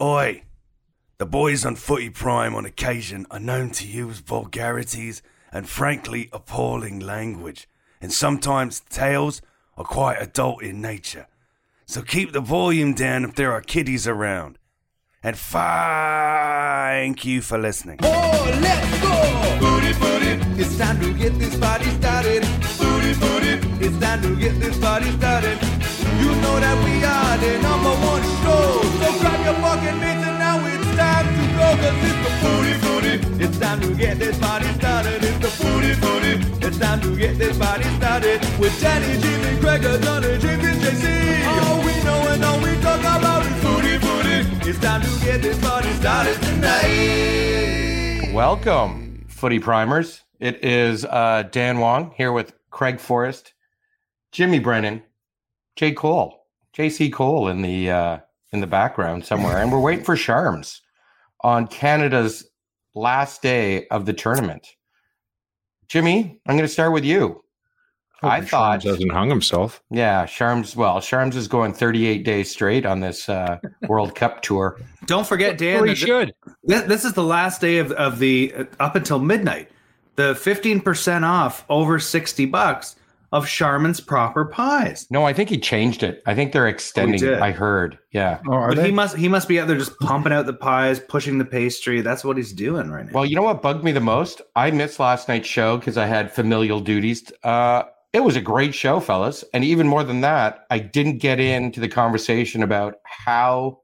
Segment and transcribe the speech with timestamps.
[0.00, 0.42] Oi!
[1.16, 7.00] The boys on Footy Prime on occasion are known to use vulgarities and frankly appalling
[7.00, 7.66] language,
[7.98, 9.40] and sometimes tales
[9.78, 11.28] are quite adult in nature.
[11.86, 14.58] So keep the volume down if there are kiddies around.
[15.22, 18.00] And thank you for listening.
[18.02, 19.58] Oh, let's go!
[19.60, 20.60] Booty, booty.
[20.60, 22.42] It's time to get this party started.
[22.76, 23.86] Booty, booty.
[23.86, 25.58] It's time to get this party started.
[26.20, 28.85] You know that we are the number one show.
[29.26, 31.66] Grab your fucking mitts and now it's time to go.
[31.82, 33.14] Cause it's the booty, booty.
[33.44, 35.24] It's time to get this party started.
[35.24, 36.34] It's the booty, booty.
[36.64, 38.40] It's time to get this party started.
[38.60, 41.44] With Danny, Jimmy, Gregor, Johnny, James, and JC.
[41.66, 44.70] All we know and all we talk about is booty, booty.
[44.70, 48.32] It's time to get this party started tonight.
[48.32, 50.22] Welcome, Footy Primers.
[50.38, 53.54] It is uh, Dan Wong here with Craig Forrest,
[54.30, 55.02] Jimmy Brennan,
[55.74, 58.18] Jay Cole, JC Cole in the uh,
[58.52, 60.80] in the background somewhere, and we're waiting for Sharms
[61.42, 62.48] on Canada's
[62.94, 64.68] last day of the tournament.
[65.88, 67.42] Jimmy, I'm going to start with you.
[68.22, 69.82] I thought doesn't hung himself.
[69.90, 70.74] Yeah, Sharms.
[70.74, 73.58] Well, Sharms is going 38 days straight on this uh,
[73.88, 74.80] World Cup tour.
[75.04, 75.76] Don't forget, Dan.
[75.76, 76.34] Well, he that should.
[76.64, 79.70] This, this is the last day of, of the uh, up until midnight.
[80.16, 82.95] The 15% off over 60 bucks
[83.32, 85.06] of Sharman's proper pies.
[85.10, 86.22] No, I think he changed it.
[86.26, 87.18] I think they're extending.
[87.20, 87.38] did?
[87.40, 87.98] I heard.
[88.12, 88.40] Yeah.
[88.48, 88.86] Oh, are But they?
[88.86, 92.00] he must he must be out there just pumping out the pies, pushing the pastry.
[92.02, 93.12] That's what he's doing right now.
[93.12, 94.42] Well, you know what bugged me the most?
[94.54, 97.32] I missed last night's show because I had familial duties.
[97.42, 97.82] Uh,
[98.12, 99.44] it was a great show, fellas.
[99.52, 103.80] And even more than that, I didn't get into the conversation about how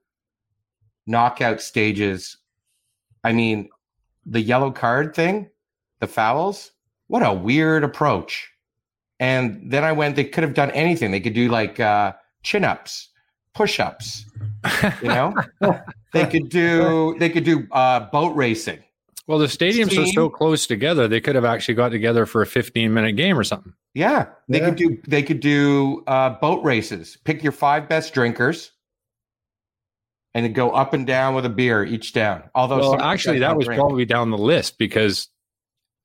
[1.07, 2.39] knockout stages,
[3.25, 3.69] I mean,
[4.25, 5.51] the yellow card thing,
[6.01, 6.71] the fouls,
[7.09, 8.49] what a weird approach.
[9.23, 11.13] And then I went, they could have done anything.
[11.13, 13.09] They could do like uh, chin ups,
[13.55, 14.25] push ups,
[15.01, 15.33] you know?
[16.13, 18.81] they could do, they could do uh, boat racing.
[19.29, 22.47] well, the stadiums are so close together; they could have actually got together for a
[22.47, 23.73] 15-minute game or something.
[23.95, 24.71] Yeah, they Yeah.
[24.71, 27.17] could do they could do uh, boat races.
[27.23, 28.73] Pick your five best drinkers,
[30.35, 32.43] and then go up and down with a beer each down.
[32.57, 33.79] Although, well, some of you actually, that was drink.
[33.79, 35.29] probably down the list because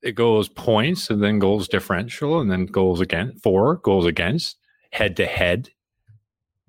[0.02, 4.56] it goes points and then goals differential and then goals against four goals against
[4.92, 5.70] head to head.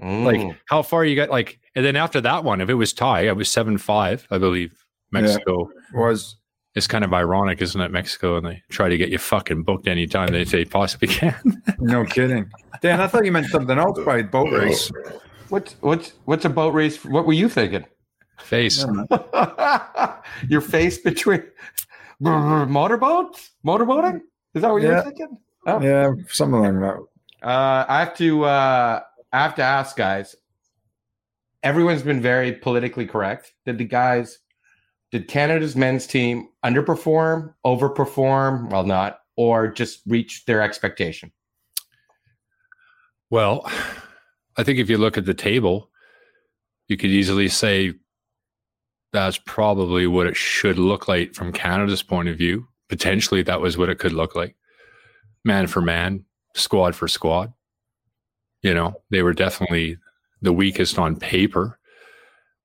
[0.02, 0.24] Mm.
[0.24, 1.30] Like how far you got?
[1.30, 4.38] Like, and then after that one, if it was tie, it was seven five, I
[4.38, 4.86] believe.
[5.12, 6.36] Mexico was
[6.76, 7.92] It's kind of ironic, isn't it?
[7.92, 11.62] Mexico and they try to get you fucking booked anytime they, they possibly can.
[11.80, 12.50] no kidding.
[12.82, 14.92] Dan, I thought you meant something else by boat race.
[15.50, 17.04] what's what's what's a boat race?
[17.04, 17.86] What were you thinking?
[18.40, 18.86] Face.
[20.48, 21.44] your face between
[22.20, 24.22] motorboats, motorboating.
[24.54, 25.38] Is that what you're thinking?
[25.66, 25.82] Oh.
[25.82, 27.48] Yeah, something like that.
[27.48, 28.46] Uh, I have to.
[28.46, 30.36] Uh, I have to ask, guys.
[31.62, 33.54] Everyone's been very politically correct.
[33.66, 34.40] Did the guys?
[35.12, 38.70] Did Canada's men's team underperform, overperform?
[38.70, 41.32] Well, not, or just reach their expectation.
[43.30, 43.70] Well,
[44.58, 45.90] I think if you look at the table,
[46.88, 47.94] you could easily say
[49.12, 52.68] that's probably what it should look like from Canada's point of view.
[52.90, 54.56] Potentially, that was what it could look like
[55.46, 56.26] man for man,
[56.56, 57.54] squad for squad.
[58.62, 59.98] You know, they were definitely
[60.42, 61.80] the weakest on paper.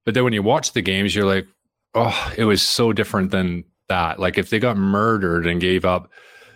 [0.05, 1.46] But then when you watch the games, you're like,
[1.94, 4.19] oh, it was so different than that.
[4.19, 6.11] Like if they got murdered and gave up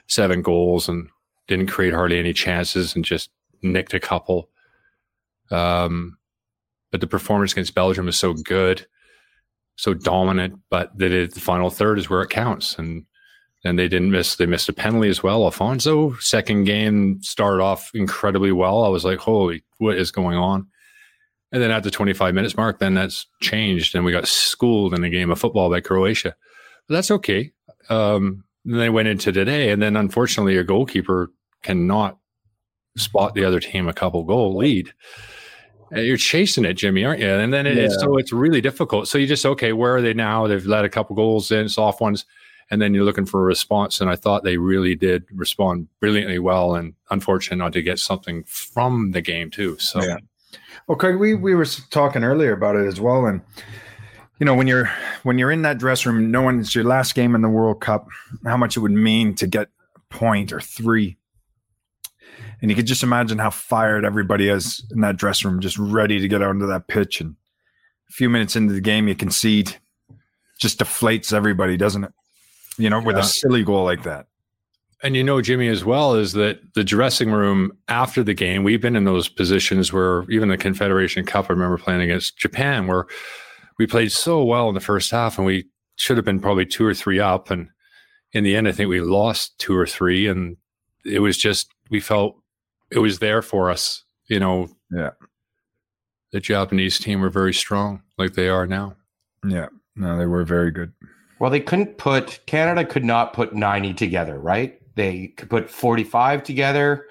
[0.09, 1.09] seven goals and
[1.47, 3.31] didn't create hardly any chances and just
[3.63, 4.51] nicked a couple.
[5.51, 6.19] Um,
[6.91, 8.87] but the performance against Belgium was so good,
[9.79, 10.61] so dominant.
[10.69, 13.07] But that it, the final third is where it counts, and
[13.65, 14.37] and they didn't miss.
[14.37, 15.45] They missed a penalty as well.
[15.45, 18.85] Alphonso second game started off incredibly well.
[18.85, 20.67] I was like, holy, what is going on?
[21.51, 25.03] And then at the 25 minutes mark, then that's changed, and we got schooled in
[25.03, 26.35] a game of football by Croatia.
[26.87, 27.53] But that's okay.
[27.89, 31.31] Um, then they went into today, and then unfortunately, your goalkeeper
[31.63, 32.19] cannot
[32.99, 34.93] spot the other team a couple goal lead.
[35.91, 37.29] You're chasing it, Jimmy, aren't you?
[37.29, 39.09] And then it, it's, so it's really difficult.
[39.09, 40.47] So you just okay, where are they now?
[40.47, 42.25] They've let a couple goals in, soft ones,
[42.71, 44.01] and then you're looking for a response.
[44.01, 48.45] And I thought they really did respond brilliantly well, and unfortunate not to get something
[48.45, 49.79] from the game too.
[49.79, 50.19] So Yeah.
[50.87, 53.43] Well, Craig, we we were talking earlier about it as well, and
[54.39, 54.91] you know when you're
[55.23, 58.09] when you're in that dressing room, knowing it's your last game in the World Cup,
[58.45, 61.19] how much it would mean to get a point or three,
[62.61, 66.19] and you could just imagine how fired everybody is in that dressing room, just ready
[66.21, 67.21] to get onto that pitch.
[67.21, 67.37] And
[68.09, 69.77] a few minutes into the game, you concede,
[70.61, 72.13] just deflates everybody, doesn't it?
[72.77, 73.23] You know, with Yeah.
[73.23, 74.27] a silly goal like that.
[75.03, 78.81] And you know, Jimmy, as well, is that the dressing room after the game, we've
[78.81, 83.07] been in those positions where even the Confederation Cup, I remember playing against Japan, where
[83.79, 86.85] we played so well in the first half and we should have been probably two
[86.85, 87.49] or three up.
[87.51, 87.69] And
[88.33, 90.27] in the end, I think we lost two or three.
[90.27, 90.57] And
[91.05, 92.37] it was just, we felt
[92.91, 94.05] it was there for us.
[94.29, 95.11] You know, Yeah.
[96.33, 98.97] the Japanese team were very strong, like they are now.
[99.47, 100.93] Yeah, no, they were very good.
[101.39, 104.79] Well, they couldn't put Canada could not put 90 together, right?
[104.97, 107.07] They could put 45 together,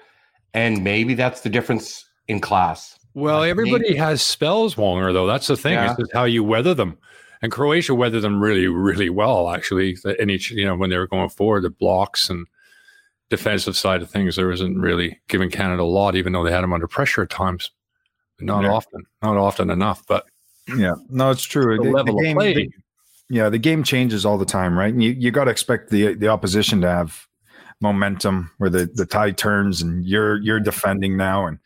[0.54, 2.98] and maybe that's the difference in class.
[3.14, 5.26] Well, Like, everybody maybe- has spells, Wonger, though.
[5.26, 5.72] That's the thing.
[5.74, 5.90] Yeah.
[5.90, 6.98] It's just how you weather them.
[7.40, 9.96] And Croatia weathered them really, really well, actually.
[10.04, 12.46] The- In each, you know, when they were going forward, the blocks and
[13.30, 16.62] defensive side of things, there wasn't really giving Canada a lot, even though they had
[16.62, 17.70] them under pressure at times.
[18.38, 18.70] But not Yeah.
[18.70, 20.06] often, not often enough.
[20.06, 20.26] But
[20.76, 21.76] Yeah, no, it's true.
[21.76, 22.54] the The- the level game- of play.
[22.54, 22.70] the-
[23.30, 24.92] yeah, the game changes all the time, right?
[24.92, 27.26] And you, you got to expect the the opposition to have
[27.80, 31.58] momentum where the the tide turns and you're you're defending now and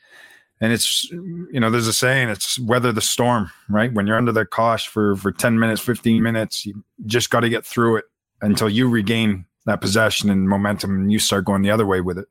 [0.60, 4.30] and it's you know there's a saying it's weather the storm right when you're under
[4.32, 8.04] the cosh for for 10 minutes 15 minutes you just got to get through it
[8.42, 12.18] until you regain that possession and momentum and you start going the other way with
[12.18, 12.26] it.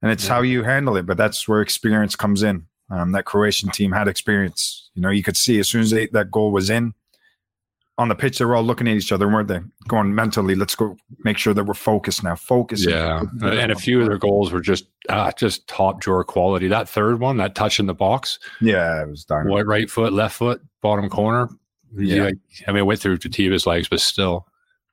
[0.00, 2.66] And it's how you handle it but that's where experience comes in.
[2.90, 4.90] Um, that croatian team had experience.
[4.94, 6.94] You know you could see as soon as they, that goal was in
[7.98, 9.60] on the pitch they were all looking at each other weren't they?
[9.86, 12.34] Going mentally let's go make sure that we're focused now.
[12.34, 16.68] Focus yeah, and a few of their goals were just ah, just top drawer quality.
[16.68, 20.12] That third one, that touch in the box, yeah it was darn right, right foot,
[20.12, 21.48] left foot, bottom corner.
[21.94, 22.24] Yeah.
[22.24, 22.30] Yeah,
[22.66, 24.46] I mean, it went through Tativa's legs, but still,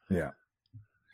[0.09, 0.31] Yeah.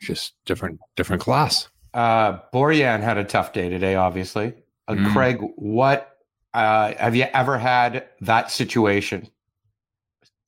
[0.00, 1.68] Just different, different class.
[1.94, 4.54] Uh, Borjan had a tough day today, obviously.
[4.88, 5.12] Uh, Mm.
[5.12, 6.12] Craig, what
[6.54, 9.28] uh, have you ever had that situation?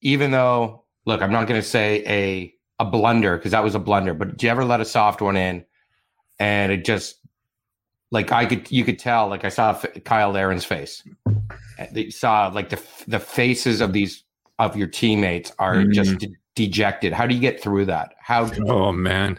[0.00, 3.78] Even though, look, I'm not going to say a a blunder because that was a
[3.80, 5.64] blunder, but did you ever let a soft one in
[6.38, 7.16] and it just
[8.12, 11.02] like I could you could tell like I saw F- Cyle Larin's face.
[11.76, 14.22] And You saw like the the faces of these
[14.60, 15.92] of your teammates are Mm.
[15.92, 16.24] just
[16.66, 17.12] dejected.
[17.12, 18.14] How do you get through that?
[18.20, 19.38] How Oh man,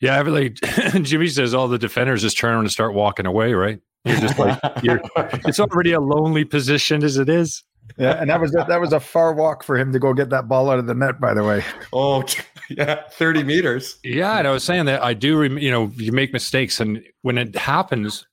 [0.00, 0.16] yeah.
[0.16, 0.50] I really,
[1.02, 3.54] Jimmy says all the defenders just turn around and start walking away.
[3.54, 3.80] Right?
[4.04, 5.00] You're just like you're.
[5.46, 7.62] It's already a lonely position as it is.
[7.98, 10.30] Yeah, and that was a, that was a far walk for him to go get
[10.30, 11.20] that ball out of the net.
[11.20, 12.24] By the way, Oh,
[12.68, 13.98] yeah, 30 meters.
[14.04, 15.38] Yeah, and I was saying that I do.
[15.40, 18.26] rem- You know, you make mistakes, and when it happens,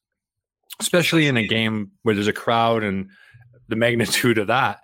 [0.80, 3.10] especially in a game where there's a crowd and
[3.70, 4.80] the magnitude of that,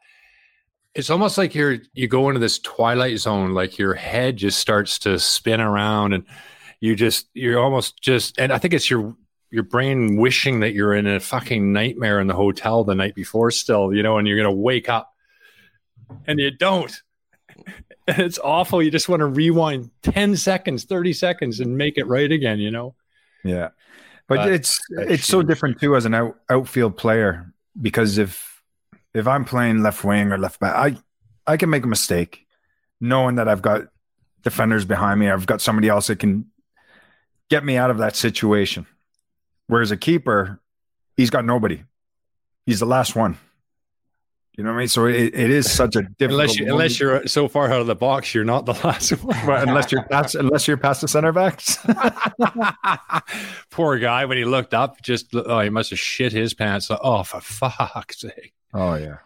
[0.95, 3.53] it's almost like you're you go into this twilight zone.
[3.53, 6.25] Like your head just starts to spin around, and
[6.79, 8.39] you just you're almost just.
[8.39, 9.15] And I think it's your
[9.51, 13.51] your brain wishing that you're in a fucking nightmare in the hotel the night before,
[13.51, 15.13] still, you know, and you're gonna wake up,
[16.27, 17.01] and you don't.
[18.07, 18.81] And it's awful.
[18.81, 22.71] You just want to rewind 10 seconds, 30 seconds and make it right again, you
[22.71, 22.95] know?
[23.43, 23.69] yeah,
[24.27, 28.48] but But it's it's so different too as an out, outfield player because if
[29.13, 30.97] if I'm playing left wing or left back, I
[31.51, 32.45] I can make a mistake,
[33.01, 33.87] knowing that I've got
[34.43, 35.29] defenders behind me.
[35.29, 36.45] I've got somebody else that can
[37.49, 38.85] get me out of that situation.
[39.67, 40.59] Whereas a keeper,
[41.17, 41.83] he's got nobody.
[42.65, 43.37] He's the last one.
[44.59, 44.87] You know what I mean?
[44.89, 46.31] So it, it is such a difficult.
[46.31, 49.11] Unless you unless you're uh, so far out of the box, you're not the last
[49.11, 49.47] one.
[49.47, 51.77] Well, unless you're past, unless you're past the center backs.
[53.71, 56.91] Poor guy, when he looked up, just oh, he must have shit his pants.
[56.91, 58.53] Oh, for fuck's sake!
[58.73, 59.19] oh yeah.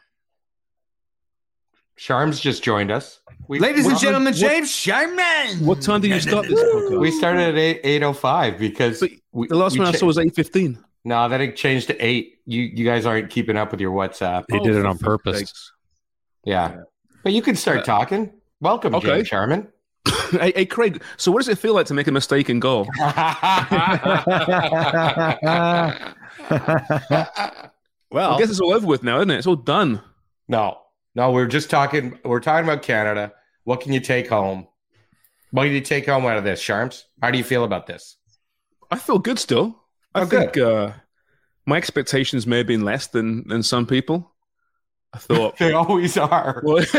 [1.98, 3.20] Sharms just joined us.
[3.48, 5.66] We, Ladies and gentlemen, we- James Sharman.
[5.66, 7.00] What time did you start this podcast?
[7.00, 9.98] We started at eight eight oh five because But we, the last we one I
[9.98, 10.78] saw was eight fifteen.
[11.06, 12.40] No, that it changed to eight.
[12.46, 14.46] You you guys aren't keeping up with your WhatsApp.
[14.50, 15.72] He did it on purpose.
[16.46, 16.82] Yeah,
[17.24, 18.32] but you can start talking.
[18.62, 19.08] Welcome, Okay.
[19.08, 19.68] James Sharman.
[20.32, 21.04] hey, hey, Craig.
[21.18, 22.88] So, what does it feel like to make a mistake in goal?
[23.00, 23.14] well,
[28.36, 29.38] I guess it's all over with now, isn't it?
[29.38, 30.02] It's all done.
[30.48, 30.78] No,
[31.16, 32.20] no, we're just talking.
[32.24, 33.34] We're talking about Canada.
[33.64, 34.68] What can you take home?
[35.52, 37.04] What can you take home out of this, Sharms?
[37.22, 38.18] How do you feel about this?
[38.92, 39.83] I feel good still.
[40.16, 40.92] I Oh, think uh,
[41.66, 44.30] my expectations may have been less than than some people.
[45.14, 46.62] I thought they always are.
[46.66, 46.84] Well-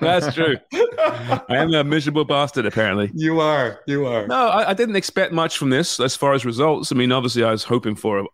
[0.00, 0.56] That's true.
[0.72, 3.10] I am a miserable bastard, apparently.
[3.14, 3.80] You are.
[3.86, 4.26] You are.
[4.26, 6.92] No, I, I didn't expect much from this as far as results.
[6.92, 8.24] I mean, obviously, I was hoping for a,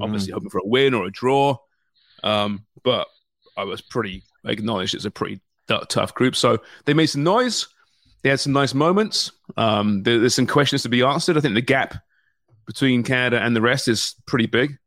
[0.00, 1.56] obviously hoping for a win or a draw,
[2.24, 3.06] um, but
[3.56, 5.40] I was pretty I acknowledged it's a pretty
[5.88, 6.36] tough group.
[6.36, 7.66] So they made some noise.
[8.22, 9.30] They had some nice moments.
[9.56, 11.36] Um, there, there's some questions to be answered.
[11.36, 11.94] I think the gap
[12.66, 14.78] between Canada and the rest is pretty big.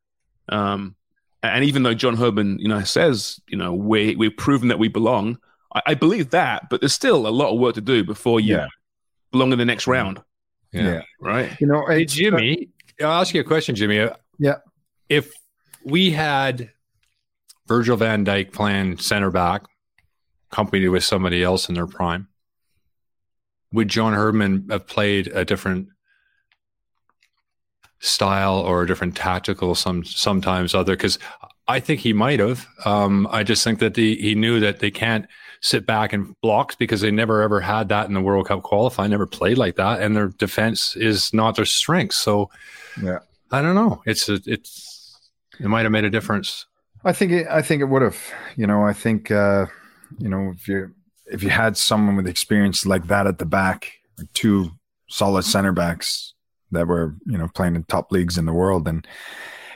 [0.50, 0.96] Um,
[1.42, 4.90] and even though John Herdman, you know, says, you know, we we've proven that we
[4.90, 5.38] belong,
[5.74, 8.56] I, I believe that, but there's still a lot of work to do before you
[8.56, 8.68] Yeah.
[9.32, 10.20] belong in the next round,
[10.74, 11.02] yeah.
[11.22, 11.56] right?
[11.62, 12.70] You know, Hey, it's- Jimmy,
[13.00, 14.00] I'll ask you a question, Jimmy.
[14.00, 14.56] Uh, Yeah.
[15.08, 15.32] If
[15.86, 16.72] we had
[17.68, 19.64] Virgil van Dijk playing center back,
[20.52, 22.28] accompanied with somebody else in their prime,
[23.72, 25.90] would John Herdman have played a different
[28.00, 31.20] style or a different tactical some sometimes other because
[31.68, 32.66] I think he might have.
[32.86, 35.28] Um, I just think that the, he knew that they can't
[35.62, 39.12] sit back and blocks because they never ever had that in the World Cup qualifying,
[39.12, 42.16] never played like that, and their defense is not their strength.
[42.16, 42.50] So
[43.02, 43.20] Yeah.
[43.52, 44.02] I don't know.
[44.06, 45.20] It's a, it's
[45.60, 46.66] it might have made a difference.
[47.04, 48.18] I think it, I think it would have.
[48.56, 49.66] You know, I think uh,
[50.18, 50.94] you know if you
[51.32, 54.72] if you had someone with experience like that at the back, like two
[55.10, 56.34] solid center backs
[56.72, 59.08] that were you know playing in top leagues in the world, and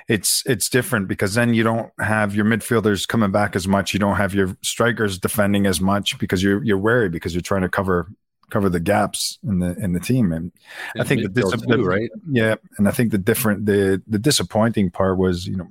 [0.08, 3.94] it's it's different because then you don't have your midfielders coming back as much.
[3.94, 7.62] You don't have your strikers defending as much because you're you're wary because you're trying
[7.62, 8.10] to cover
[8.50, 10.32] cover the gaps in the in the team.
[10.32, 10.52] And
[11.00, 12.10] I think the, dis- too, right?
[12.30, 15.68] yeah, and I think the different the the disappointing part was you know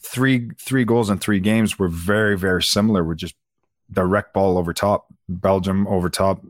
[0.00, 3.02] three three goals in three games were very very similar.
[3.02, 3.34] Were just
[3.90, 5.06] direct ball over top.
[5.28, 6.44] Belgium over top.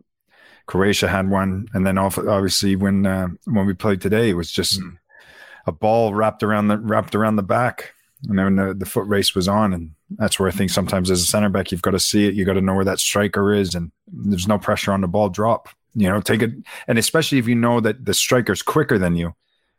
[0.67, 4.81] Croatia had one, and then obviously when uh, when we played today, it was just
[5.67, 7.93] a ball wrapped around the wrapped around the back,
[8.29, 11.23] and then the, the foot race was on, and that's where I think sometimes as
[11.23, 13.55] a center back you've got to see it, you got to know where that striker
[13.55, 15.69] is, and there's no pressure on the ball drop.
[15.95, 16.51] You know, take it,
[16.89, 19.35] and especially if you know that the striker's quicker than you,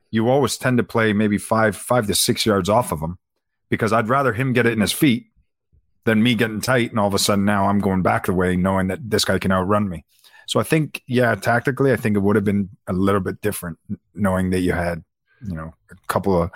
[0.09, 3.17] you always tend to play maybe five five to six yards off of him,
[3.69, 5.27] because I'd rather him get it in his feet
[6.07, 8.55] than me getting tight, and all of a sudden now I'm going back the way,
[8.55, 10.05] knowing that this guy can outrun me.
[10.47, 13.77] So I think, yeah, tactically, I think it would have been a little bit different,
[14.15, 15.03] knowing that you had,
[15.45, 16.49] you know, a couple of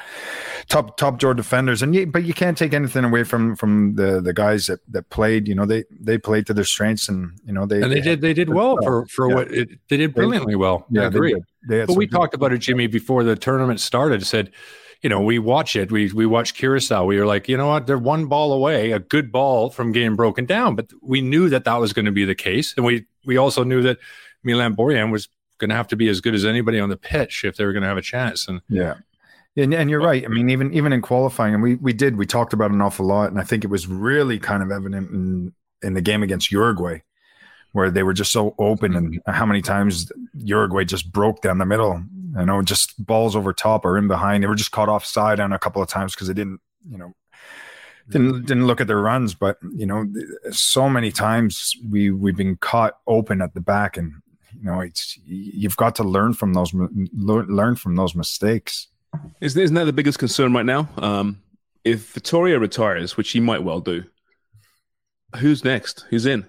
[0.70, 4.22] top top drawer defenders, and you, but you can't take anything away from from the
[4.22, 5.48] the guys that that played.
[5.48, 8.22] You know, they they played to their strengths, and you know they And they did
[8.22, 9.36] they did well for for Yeah.
[9.36, 10.86] what it, they did brilliantly well.
[10.90, 11.34] Yeah, I they agree.
[11.34, 11.44] did.
[11.68, 14.26] They but we talked about it, Jimmy, before the tournament started.
[14.26, 14.52] Said,
[15.02, 15.92] you know, we watch it.
[15.92, 17.06] We we watched Curacao.
[17.06, 17.88] We were like, you know what?
[17.88, 20.76] They're one ball away, a good ball from getting broken down.
[20.76, 23.64] But we knew that that was going to be the case, and we we also
[23.64, 23.98] knew that
[24.44, 25.28] Milan Borjan was
[25.58, 27.74] going to have to be as good as anybody on the pitch if they were
[27.74, 28.48] going to have a chance.
[28.48, 28.96] And Yeah.
[29.58, 30.24] And, and you're right.
[30.24, 32.82] I mean, even even in qualifying, and we we did we talked about it an
[32.82, 36.24] awful lot, and I think it was really kind of evident in in the game
[36.24, 37.02] against Uruguay,
[37.74, 41.66] where they were just so open, and how many times Uruguay just broke down the
[41.66, 42.02] middle.
[42.38, 44.44] I know just balls over top or in behind.
[44.44, 47.14] They were just caught offside on a couple of times because they didn't, you know,
[48.10, 49.34] didn't didn't look at their runs.
[49.34, 50.06] But you know,
[50.52, 54.14] so many times we we've been caught open at the back, and
[54.58, 58.88] you know, it's you've got to learn from those learn learn from those mistakes.
[59.42, 60.88] Isn't, isn't that the biggest concern right now?
[60.98, 61.42] Um,
[61.84, 64.04] if Vittoria retires, which he might well do,
[65.38, 66.06] who's next?
[66.10, 66.46] Who's in?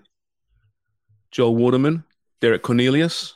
[1.30, 2.04] Joel Waterman,
[2.40, 3.34] Derek Cornelius.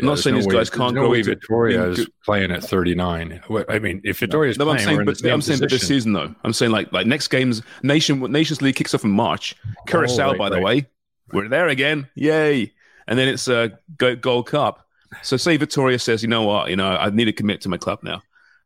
[0.00, 2.50] I'm not saying no these way- guys can't no go way into Victoria is playing
[2.50, 3.40] at 39.
[3.68, 5.86] I mean, if Victoria's No, but I'm playing, saying, but the I'm saying, but this
[5.86, 9.54] season though, I'm saying like like next game's nation Nations League kicks off in March.
[9.86, 10.64] Curacao, Oh, right, by the right.
[10.64, 10.86] way,
[11.32, 12.72] we're there again, yay!
[13.06, 14.86] And then it's a uh, Gold Cup.
[15.22, 17.76] So say Victoria says, you know what, you know, I need to commit to my
[17.76, 18.22] club now.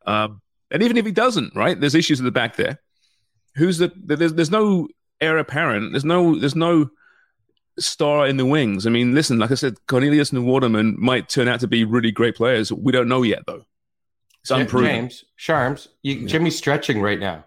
[0.06, 2.80] Um, and even if he doesn't, right, there's issues at the back there.
[3.56, 4.88] Who's the there's there's no
[5.20, 5.92] heir apparent.
[5.92, 6.90] There's no there's no
[7.78, 8.86] star in the wings.
[8.86, 12.10] I mean, listen, like I said, Cornelius and Waterman might turn out to be really
[12.12, 12.72] great players.
[12.72, 13.64] We don't know yet though.
[14.42, 14.88] It's Ja- unproven.
[14.90, 17.44] James Sharms, you, Jimmy's stretching right now.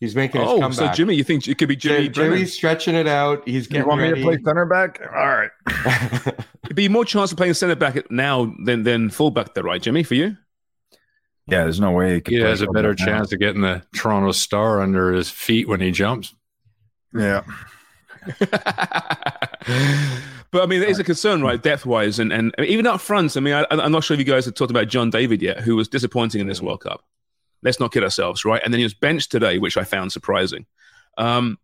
[0.00, 0.76] He's making his Oh, comeback.
[0.76, 2.08] so Jimmy, you think it could be Jimmy?
[2.08, 3.46] Jimmy, Jimmy's stretching it out.
[3.48, 4.20] He's You getting want me ready.
[4.20, 5.00] to play center back?
[5.00, 5.50] All right.
[6.64, 10.02] It'd be more chance of playing centre back now than than fullback, though, right, Jimmy?
[10.02, 10.36] For you?
[11.46, 13.18] Yeah, there's no way he, could He has a better fullback now.
[13.18, 16.34] chance of getting the Toronto Star under his feet when he jumps.
[17.14, 17.42] Yeah.
[20.50, 23.36] but I mean, it's a concern, right, depth wise, and and even up front.
[23.36, 25.60] I mean, I, I'm not sure if you guys have talked about John David yet,
[25.60, 27.04] who was disappointing in this World Cup.
[27.62, 28.60] Let's not kid ourselves, right?
[28.64, 30.66] And then he was benched today, which I found surprising.
[31.16, 31.58] Um,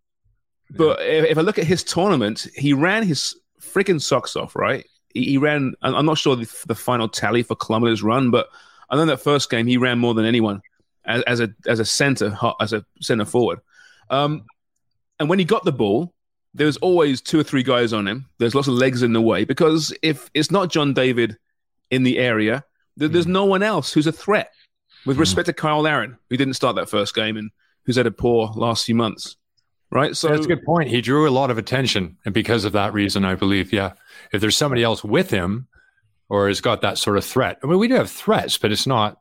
[0.71, 4.87] but if, if I look at his tournament, he ran his freaking socks off, right?
[5.15, 5.75] He, he ran.
[5.83, 8.49] I'm I'm not sure the, the final tally for kilometers run, but
[8.91, 10.62] I know that first game he ran more than anyone
[11.05, 13.61] as, as a as a center as a center forward.
[14.11, 14.45] Um,
[15.19, 16.15] and when he got the ball,
[16.55, 18.26] there was always two or three guys on him.
[18.38, 21.37] There's lots of legs in the way because if it's not John David
[21.90, 22.64] in the area,
[22.97, 23.33] there, there's hmm.
[23.33, 24.52] no one else who's a threat.
[25.07, 25.21] With hmm.
[25.21, 27.50] respect to Cyle Larin, who didn't start that first game and
[27.85, 29.37] who's had a poor last few months,
[29.90, 30.17] right?
[30.17, 30.90] So That's a good point.
[30.90, 33.93] He drew a lot of attention, and because of that reason, I believe, yeah,
[34.33, 35.69] if there's somebody else with him
[36.28, 38.87] or has got that sort of threat, I mean, we do have threats, but it's
[38.87, 39.21] not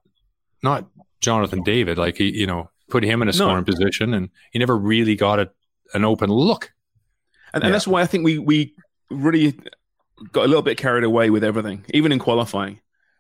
[0.64, 0.88] not
[1.22, 1.98] Jonathan David.
[1.98, 3.38] Like he, you know, put him in a No.
[3.38, 5.50] scoring position, and he never really got a,
[5.94, 6.74] an open look.
[7.58, 8.74] And, and that's why I think we we
[9.10, 9.60] really
[10.32, 12.80] got a little bit carried away with everything, even in qualifying.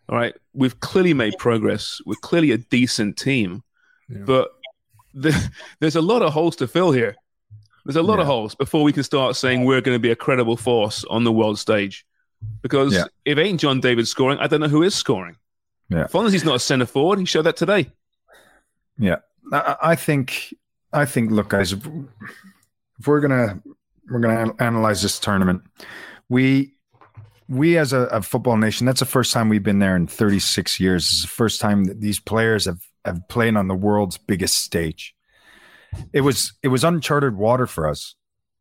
[0.09, 1.99] All right, we've clearly made progress.
[2.05, 3.63] We're clearly a decent team,
[4.09, 4.49] but
[5.13, 7.15] the, there's a lot of holes to fill here.
[7.85, 10.15] There's a lot of holes before we can start saying we're going to be a
[10.15, 12.05] credible force on the world stage.
[12.61, 13.05] Because Yeah.
[13.23, 15.37] if ain't John David scoring, I don't know who is scoring.
[15.89, 16.03] Yeah.
[16.03, 17.89] As long not a centre forward, he showed that today.
[18.97, 19.17] Yeah,
[19.53, 20.53] I, I think
[20.91, 21.85] I think look, guys, if,
[22.99, 23.61] if we're gonna
[24.09, 25.61] we're gonna an- analyze this tournament,
[26.29, 26.73] we
[27.49, 30.79] we as a, a football nation, that's the first time we've been there in 36
[30.79, 31.05] years.
[31.05, 35.15] It's the first time that these players have have played on the world's biggest stage.
[36.13, 38.15] It was it was uncharted water for us,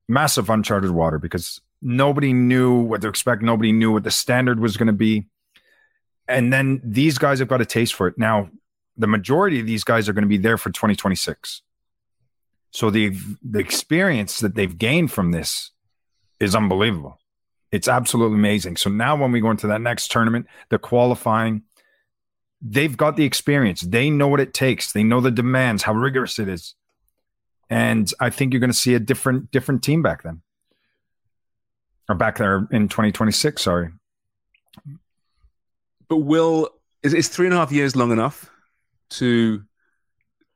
[0.08, 3.42] massive uncharted water because nobody knew what to expect.
[3.42, 5.26] Nobody knew what the standard was going to be.
[6.28, 8.18] And then these guys have got a taste for it.
[8.18, 8.50] Now,
[8.96, 11.62] the majority of these guys are going to be there for 2026.
[12.76, 15.70] So the the experience that they've gained from this
[16.38, 17.18] is unbelievable.
[17.72, 18.76] It's absolutely amazing.
[18.76, 21.62] So now when we go into that next tournament, the qualifying,
[22.60, 23.80] they've got the experience.
[23.80, 24.92] They know what it takes.
[24.92, 26.74] They know the demands, how rigorous it is.
[27.70, 30.42] And I think you're going to see a different different team back then.
[32.10, 33.88] Or back there in 2026, sorry.
[36.10, 36.68] But will
[37.02, 38.50] is, is three and a half years long enough
[39.12, 39.64] to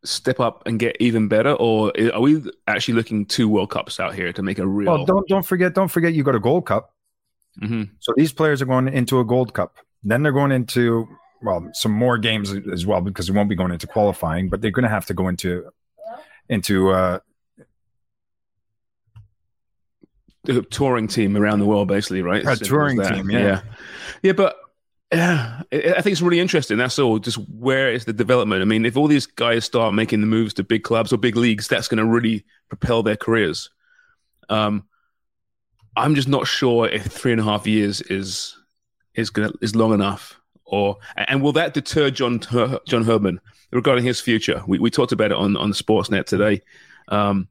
[0.05, 4.15] step up and get even better, or are we actually looking two World Cups out
[4.15, 4.93] here to make a real?
[4.93, 6.95] Well, don't don't forget, don't forget you got a gold cup.
[7.61, 7.91] Mhm.
[7.99, 9.77] So these players are going into a gold cup.
[10.03, 11.09] Then they're going into
[11.43, 14.71] well some more games as well because they won't be going into qualifying, but they're
[14.71, 15.71] going to have to go into
[16.49, 17.19] into uh,
[20.49, 22.43] a touring team around the world, basically, right?
[22.43, 23.39] A Simple touring team, yeah.
[23.39, 23.61] yeah,
[24.23, 24.57] Yeah, but
[25.13, 26.79] yeah, I think it's really interesting.
[26.79, 27.19] That's all.
[27.19, 28.63] Just where is the development?
[28.63, 31.37] I mean, if all these guys start making the moves to big clubs or big
[31.37, 33.71] leagues, that's going to really propel their careers.
[34.49, 34.85] Um,
[35.97, 38.57] I'm just not sure if three and a half years is
[39.15, 42.39] is gonna is long enough, or and will that deter John
[42.87, 43.41] John Herdman
[43.73, 44.63] regarding his future?
[44.69, 46.63] We we talked about it on on Sportsnet today.
[47.09, 47.49] Um,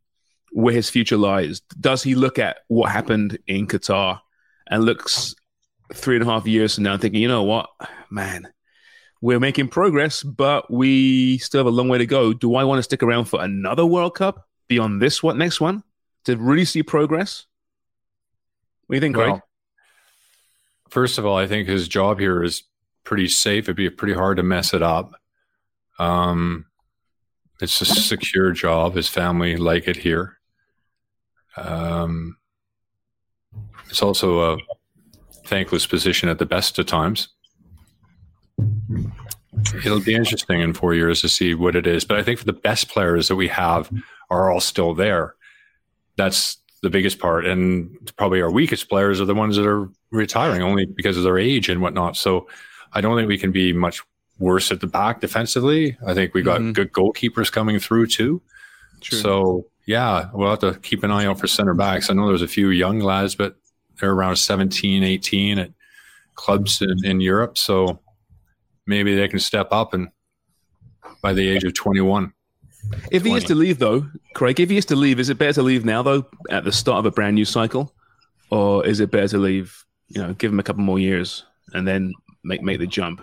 [0.52, 1.60] where his future lies.
[1.80, 4.20] Does he look at what happened in Qatar
[4.68, 5.36] and looks
[5.94, 7.70] three and a half years from now thinking, you know what,
[8.10, 8.48] man,
[9.22, 12.34] we're making progress, but we still have a long way to go.
[12.34, 15.84] Do I want to stick around for another World Cup beyond this what next one
[16.26, 17.46] to really see progress?
[18.88, 19.30] What do you think, Craig?
[19.30, 19.44] Well,
[20.90, 22.64] first of all, I think his job here is
[23.04, 23.66] pretty safe.
[23.66, 25.16] It'd be pretty hard to mess it up.
[25.98, 26.66] Um,
[27.62, 28.96] it's a secure job.
[28.96, 30.38] His family like it here.
[31.58, 32.38] Um,
[33.90, 34.58] it's also a
[35.50, 37.30] thankless position at the best of times.
[39.84, 42.06] It'll be interesting in four years to see what it is.
[42.06, 43.90] But I think for the best players that we have
[44.30, 45.36] are all still there.
[46.18, 47.46] That's the biggest part.
[47.46, 51.38] And probably our weakest players are the ones that are retiring only because of their
[51.38, 52.16] age and whatnot.
[52.16, 52.48] So
[52.94, 54.02] I don't think we can be much
[54.38, 55.98] worse at the back defensively.
[56.06, 56.74] I think we got Mhm.
[56.74, 58.42] good goalkeepers coming through too.
[59.02, 62.10] So yeah, we'll have to keep an eye out for center backs.
[62.10, 63.56] I know there's a few young lads, but
[64.00, 65.72] they're around 17, 18 at
[66.36, 67.58] clubs in, in Europe.
[67.58, 68.00] So
[68.88, 70.10] maybe they can step up and
[71.22, 72.34] by the age of 21.
[73.12, 75.54] If he is to leave, though, Craig, if he is to leave, is it better
[75.54, 77.94] to leave now, though, at the start of a brand new cycle,
[78.52, 79.86] or is it better to leave?
[80.08, 83.22] You know, give him a couple more years and then make make the jump.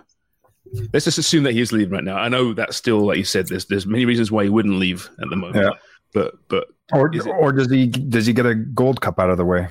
[0.92, 2.16] Let's just assume that he is leaving right now.
[2.16, 5.08] I know that's still, like you said, there's there's many reasons why he wouldn't leave
[5.20, 5.64] at the moment.
[5.64, 5.70] Yeah.
[6.12, 9.38] But but or it- or does he does he get a gold cup out of
[9.38, 9.68] the way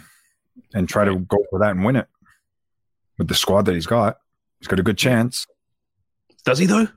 [0.73, 2.07] and try to go for that and win it
[3.17, 4.17] with the squad that he's got?
[4.59, 5.45] He's got a good chance.
[6.43, 6.87] does he though?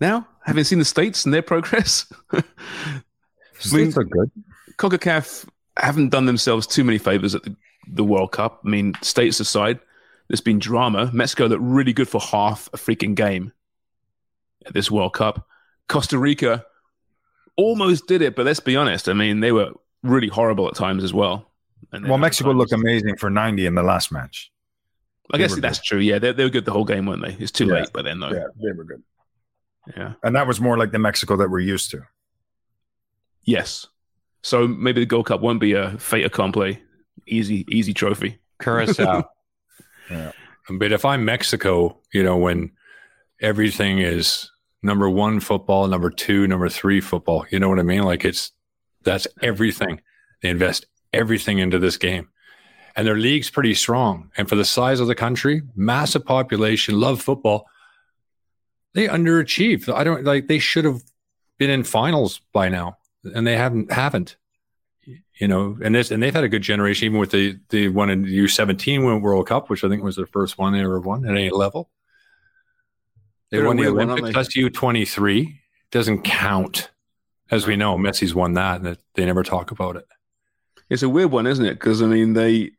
[0.00, 2.12] Now, having seen the states and their progress,
[3.58, 4.30] States are good.
[4.76, 7.56] CONCACAF haven't done themselves too many favors at the,
[7.88, 8.60] the World Cup.
[8.64, 9.78] I mean, states aside,
[10.28, 11.10] there's been drama.
[11.12, 13.52] Mexico looked really good for half a freaking game
[14.66, 15.46] at this World Cup.
[15.88, 16.64] Costa Rica
[17.56, 19.08] almost did it, but let's be honest.
[19.08, 19.70] I mean, they were
[20.02, 21.50] really horrible at times as well.
[21.94, 24.50] And Well, Mexico looked amazing for 90 in the last match.
[25.32, 25.98] I guess were that's true.
[26.00, 27.34] Yeah, they, they were good the whole game, weren't they?
[27.42, 27.74] It's too Yeah.
[27.74, 28.30] late by then, though.
[28.30, 29.02] Yeah, they were good.
[29.96, 30.14] yeah.
[30.22, 32.02] And that was more like the Mexico that we're used to.
[33.44, 33.86] Yes.
[34.42, 36.82] So maybe the Gold Cup won't be a fait accompli,
[37.26, 38.38] easy, easy trophy.
[38.60, 39.24] Curacao.
[40.10, 40.32] yeah.
[40.70, 42.72] But if I'm Mexico, you know, when
[43.40, 44.50] everything is
[44.82, 48.02] number one football, number two, number three football, you know what I mean?
[48.02, 48.52] Like it's
[49.02, 50.00] that's everything.
[50.42, 52.28] They invest everything into this game.
[52.96, 54.30] And their league's pretty strong.
[54.36, 57.66] And for the size of the country, massive population, love football.
[58.92, 59.92] They underachieved.
[59.92, 61.02] I don't like they should have
[61.58, 62.98] been in finals by now.
[63.34, 64.36] And they haven't haven't.
[65.38, 68.08] You know, and this and they've had a good generation, even with the the one
[68.08, 71.00] in the U seventeen World Cup, which I think was the first one they ever
[71.00, 71.90] won at any level.
[73.50, 74.34] They They're won the Olympics.
[74.34, 75.60] That's U twenty three.
[75.90, 76.90] Doesn't count,
[77.50, 77.98] as we know.
[77.98, 80.06] Messi's won that, and they never talk about it.
[80.94, 81.74] It's a weird one, isn't it?
[81.74, 82.70] Because I mean, they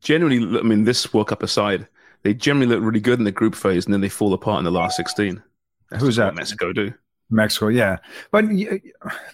[0.00, 1.86] generally, I mean, this World Cup aside,
[2.22, 4.64] they generally look really good in the group phase, and then they fall apart in
[4.64, 5.42] the last sixteen.
[5.90, 6.34] That's Who's that?
[6.34, 6.94] Mexico do.
[7.28, 7.98] Mexico, yeah.
[8.30, 8.80] But y-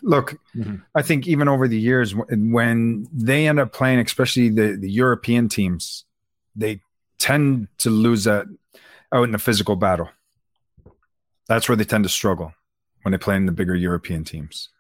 [0.03, 0.77] look, mm-hmm.
[0.95, 5.51] I think even over the years, when they end up playing, especially the, the European
[5.51, 6.07] teams,
[6.57, 6.81] they
[7.19, 8.47] tend to lose that
[9.13, 10.09] out in the physical battle.
[11.49, 12.55] That's where they tend to struggle
[13.03, 14.71] when they play in the bigger European teams.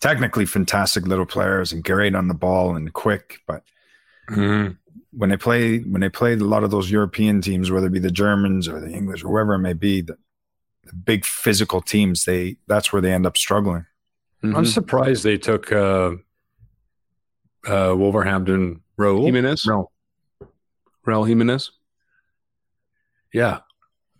[0.00, 3.62] Technically, fantastic little players and great on the ball and quick, but
[4.30, 4.78] Mhm.
[5.12, 7.98] when they play when they play a lot of those European teams, whether it be
[7.98, 10.16] the Germans or the English or whoever it may be, the,
[10.84, 13.84] the big physical teams, they that's where they end up struggling.
[14.42, 14.56] Mm-hmm.
[14.56, 16.12] I'm surprised they took uh,
[17.68, 19.24] uh, Wolverhampton Raul.
[19.26, 19.90] Jimenez, No,
[21.06, 21.72] Raul Jimenez.
[23.34, 23.60] yeah,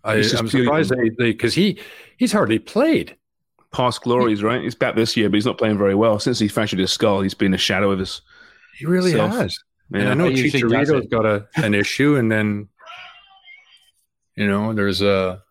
[0.03, 1.79] I, I'm purely- surprised they because he
[2.17, 3.17] he's hardly played.
[3.73, 4.61] Past glories, right?
[4.61, 6.19] He's back this year, but he's not playing very well.
[6.19, 8.21] Since he fractured his skull, he's been a shadow of his.
[8.77, 9.31] He really Self.
[9.33, 9.57] has.
[9.91, 9.99] Yeah.
[10.01, 12.67] And I know He usually does got a an issue, and then
[14.35, 15.41] you know there's a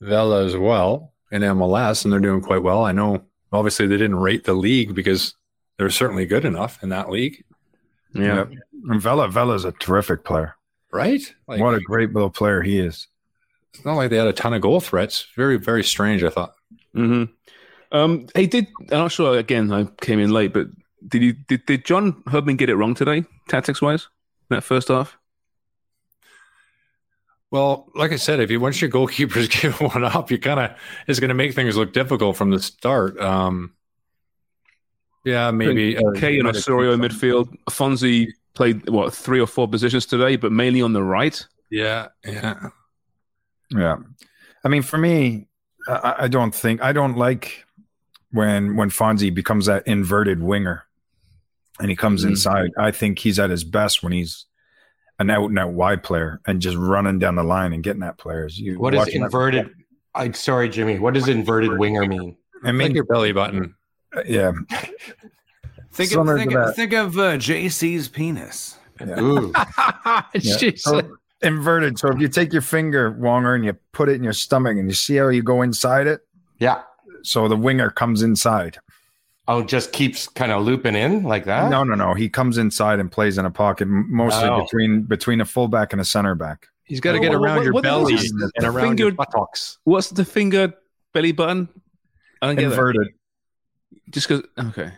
[0.00, 2.84] Vela as well in MLS, and they're doing quite well.
[2.84, 3.22] I know.
[3.52, 5.34] Obviously, they didn't rate the league because
[5.76, 7.44] they're certainly good enough in that league,
[8.14, 8.46] Yeah.
[8.88, 10.54] And Vela Vela's a terrific player.
[10.92, 11.20] right?
[11.46, 13.08] Like, what a great little player he is.
[13.74, 15.26] it's not like they had a ton of goal threats.
[15.36, 16.22] Very, very strange.
[16.24, 16.54] I thought.
[16.94, 17.24] Hmm
[17.90, 18.68] Um, he did.
[18.90, 19.38] I'm not sure.
[19.38, 20.68] Again, I came in late, but
[21.06, 24.08] did you did, did John Herdman get it wrong today, tactics wise,
[24.48, 25.18] that first half?
[27.50, 30.70] Well, like I said, if you once your goalkeepers give one up, you kind of
[31.06, 33.20] it's going to make things look difficult from the start.
[33.20, 33.74] Um,
[35.24, 37.54] yeah, maybe uh, Kaye and might Osorio in midfield.
[37.70, 41.46] Fonzie played what three or four positions today, but mainly on the right.
[41.70, 42.70] Yeah, yeah.
[43.70, 43.96] Yeah.
[44.64, 45.48] I mean, for me,
[45.88, 47.64] I, I don't think I don't like
[48.30, 50.84] when when Fonzie becomes that inverted winger
[51.80, 52.28] and he comes Mhm.
[52.30, 52.70] inside.
[52.78, 54.46] I think he's at his best when he's
[55.18, 58.18] an out and out wide player and just running down the line and getting at
[58.18, 58.58] players.
[58.58, 59.70] You What is watch him- inverted?
[60.14, 60.98] I'm sorry, Jimmy.
[60.98, 62.36] What does inverted winger mean?
[62.64, 63.74] I Like your belly button.
[64.26, 64.52] yeah,
[65.92, 68.78] Think Similar of, think, of, think of uh, JC's penis.
[69.02, 69.52] Ooh.
[70.06, 70.22] yeah.
[70.38, 71.10] She So, said-
[71.42, 71.98] inverted.
[71.98, 74.88] So if you take your finger, Wonger, and you put it in your stomach, and
[74.88, 76.20] you see how you go inside it,
[76.58, 76.82] Yeah.
[77.22, 78.78] so the winger comes inside.
[79.48, 81.68] Oh, just keeps kind of looping in like that.
[81.70, 82.14] No, no, no.
[82.14, 84.62] He comes inside and plays in a pocket, mostly Oh.
[84.62, 86.68] between between a fullback and a center back.
[86.84, 88.50] He's got to get around what- your what belly is this?
[88.56, 89.78] and around Finger- your buttocks.
[89.84, 90.72] What's the finger
[91.12, 91.68] belly button?
[92.40, 92.58] I don't.
[92.60, 93.08] Inverted.
[94.10, 94.44] Just because.
[94.58, 94.92] Okay.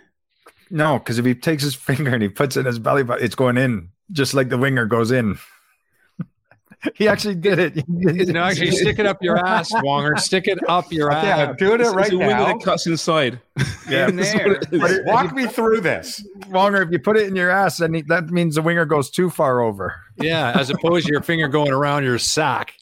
[0.70, 3.24] No, because if he takes his finger and he puts it in his belly button,
[3.24, 5.38] it's going in, just like the winger goes in.
[6.94, 7.85] he actually did it.
[8.35, 10.18] No, actually, stick it up your ass, Wonger.
[10.18, 12.47] Stick it up your Okay, I'm doing it right it's a winger now.
[12.47, 13.40] that cuts inside.
[13.88, 14.09] Yeah.
[14.09, 14.53] In there.
[14.55, 14.81] it is.
[14.81, 16.27] But it- Walk me through this.
[16.49, 19.31] Wonger, if you put it in your ass, then that means the winger goes too
[19.31, 19.94] far over.
[20.16, 22.75] Yeah, as opposed to your finger going around your sack.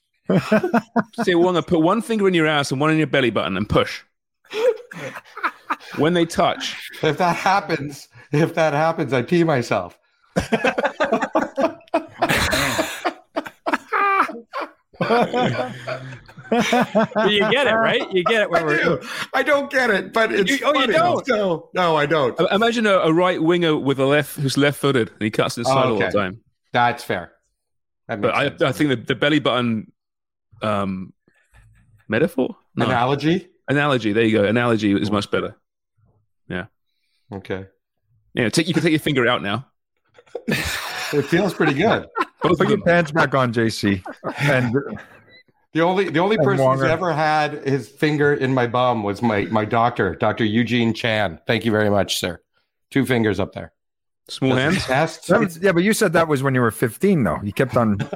[1.25, 3.69] Say, Wonga, put one finger in your ass and one in your belly button and
[3.69, 4.03] push.
[5.97, 9.99] when they touch, If that happens, if that happens, I pee myself.
[17.29, 18.13] You get it, right?
[18.13, 18.51] You get it.
[18.51, 19.09] Where I we're, do.
[19.35, 21.27] I don't get it, but it's You- oh, you don't?
[21.27, 22.39] So, no, I don't.
[22.41, 25.87] I- imagine a, a right winger with a left who's left-footed and he cuts inside
[25.87, 26.07] all okay.
[26.07, 26.41] the time.
[26.73, 27.33] That's fair.
[28.09, 28.69] That But I.
[28.69, 29.93] I think the, the belly button
[30.63, 31.13] um,
[32.09, 32.87] metaphor, no.
[32.87, 33.49] analogy.
[33.69, 34.13] analogy.
[34.13, 34.45] There you go.
[34.45, 35.57] Analogy is much better.
[36.49, 36.67] Yeah.
[37.33, 37.67] Okay.
[38.35, 39.67] Yeah, take, you can take your finger out now.
[41.15, 42.07] It feels pretty good.
[42.43, 42.83] Both Put your them.
[42.83, 44.03] pants back on, JC.
[44.39, 44.75] And
[45.75, 49.23] The only the only And person who's ever had his finger in my bum was
[49.23, 50.45] my my doctor, Dr.
[50.45, 51.39] Eugene Chan.
[51.47, 52.41] Thank you very much, sir.
[52.91, 53.73] Two fingers up there.
[54.29, 54.87] Small hands.
[54.89, 57.39] Was, yeah, but you said that was when you were 15, though.
[57.43, 57.99] You kept on.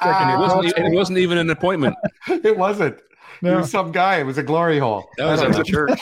[0.00, 1.96] And it wasn't, it wasn't even an appointment.
[2.28, 2.94] It wasn't.
[2.96, 3.02] It
[3.42, 3.56] No.
[3.58, 4.18] was some guy.
[4.18, 5.08] It was a glory hole.
[5.18, 5.98] That was I at the church.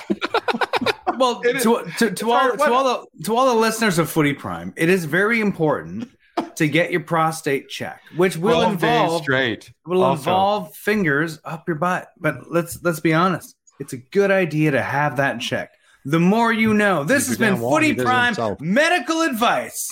[1.16, 4.74] Well, to, to, to, all, to, all the, to all the listeners of Footy Prime,
[4.77, 6.11] it is very important
[6.57, 9.73] to get your prostate checked, which will involve straight.
[9.87, 10.20] will Also.
[10.20, 12.11] involve fingers up your butt.
[12.18, 15.77] But let's let's be honest, it's a good idea to have that checked.
[16.05, 17.03] The more you know.
[17.05, 19.88] This has been Dan Wong, he Footy Prime medical advice.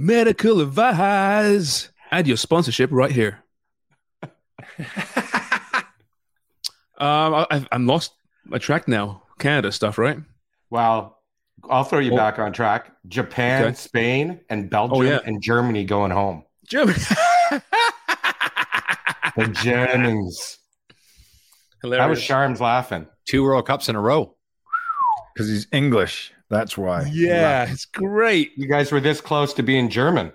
[0.00, 1.90] Medical advice.
[2.10, 3.42] Add your sponsorship right here.
[4.22, 4.30] um,
[6.98, 8.12] I, I've- I'm lost
[8.44, 9.22] my track now.
[9.38, 10.18] Canada stuff, right?
[10.70, 11.17] Well,
[11.68, 12.16] I'll throw you Oh.
[12.16, 12.92] back on track.
[13.08, 13.74] Japan, Okay.
[13.74, 15.18] Spain, and Belgium Oh, yeah.
[15.24, 16.44] and Germany going home.
[16.68, 16.98] Germany.
[19.36, 20.58] The Germans.
[21.82, 22.26] That was Hilarious.
[22.26, 23.06] Sharms laughing.
[23.28, 24.34] Two World Cups in a row.
[25.32, 26.32] Because he's English.
[26.50, 27.08] That's why.
[27.12, 28.50] Yeah, it's great.
[28.56, 30.32] You guys were this close to being German.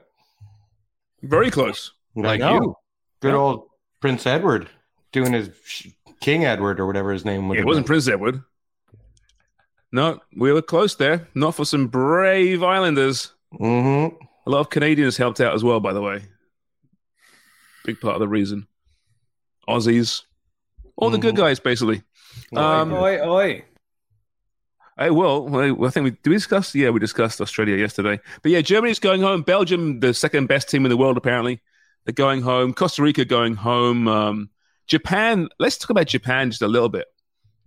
[1.21, 1.91] Very close.
[2.15, 2.75] Like you.
[3.21, 3.35] Good Yeah.
[3.39, 3.67] old
[3.99, 4.69] Prince Edward
[5.11, 5.49] doing his
[6.21, 7.57] King Edward or whatever his name was.
[7.57, 8.41] It wasn't Prince Edward.
[9.93, 11.27] No, we were close there.
[11.35, 13.31] Not for some brave Islanders.
[13.53, 14.15] Mm-hmm.
[14.45, 16.23] A lot of Canadians helped out as well, by the way.
[17.85, 18.67] Big part of the reason.
[19.69, 20.23] Aussies,
[20.97, 21.37] all the good Mhm.
[21.37, 22.01] guys, basically.
[22.55, 23.65] Um, oi, oi.
[24.97, 25.55] I will.
[25.55, 26.73] I, I think we did we discuss.
[26.75, 28.19] Yeah, we discussed Australia yesterday.
[28.41, 29.41] But yeah, Germany's going home.
[29.43, 31.61] Belgium, the second best team in the world, apparently,
[32.05, 32.73] they're going home.
[32.73, 34.07] Costa Rica going home.
[34.07, 34.49] Um,
[34.87, 35.49] Japan.
[35.59, 37.05] Let's talk about Japan just a little bit.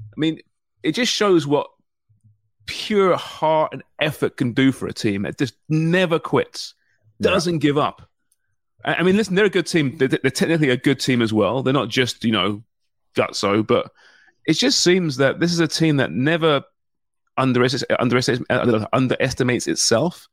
[0.00, 0.40] I mean,
[0.82, 1.68] it just shows what
[2.66, 5.24] pure heart and effort can do for a team.
[5.24, 6.74] It just never quits,
[7.20, 8.08] doesn't give up.
[8.84, 9.96] I mean, listen, they're a good team.
[9.96, 11.62] They're, they're technically a good team as well.
[11.62, 12.62] They're not just you know
[13.16, 13.90] gutso, but
[14.46, 16.62] it just seems that this is a team that never
[17.36, 20.28] underestimates underestimates, underestimates itself.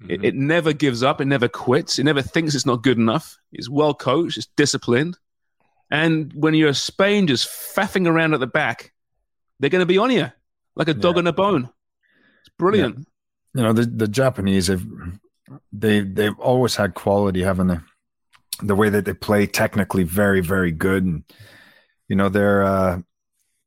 [0.00, 0.24] It, mm-hmm.
[0.24, 1.22] it never gives up.
[1.22, 1.98] It never quits.
[1.98, 3.38] It never thinks it's not good enough.
[3.52, 4.36] It's well coached.
[4.36, 5.16] It's disciplined.
[5.90, 8.92] And when you're Spain just faffing around at the back,
[9.58, 10.30] they're going to be on you
[10.76, 11.20] like a dog Yeah.
[11.20, 11.70] on a bone.
[12.40, 13.06] It's brilliant.
[13.54, 14.84] You know, the, the Japanese have
[15.72, 17.78] they they've always had quality, haven't they?
[18.62, 21.04] The way that they play technically very, very good.
[21.04, 21.24] And
[22.08, 23.00] you know, they're uh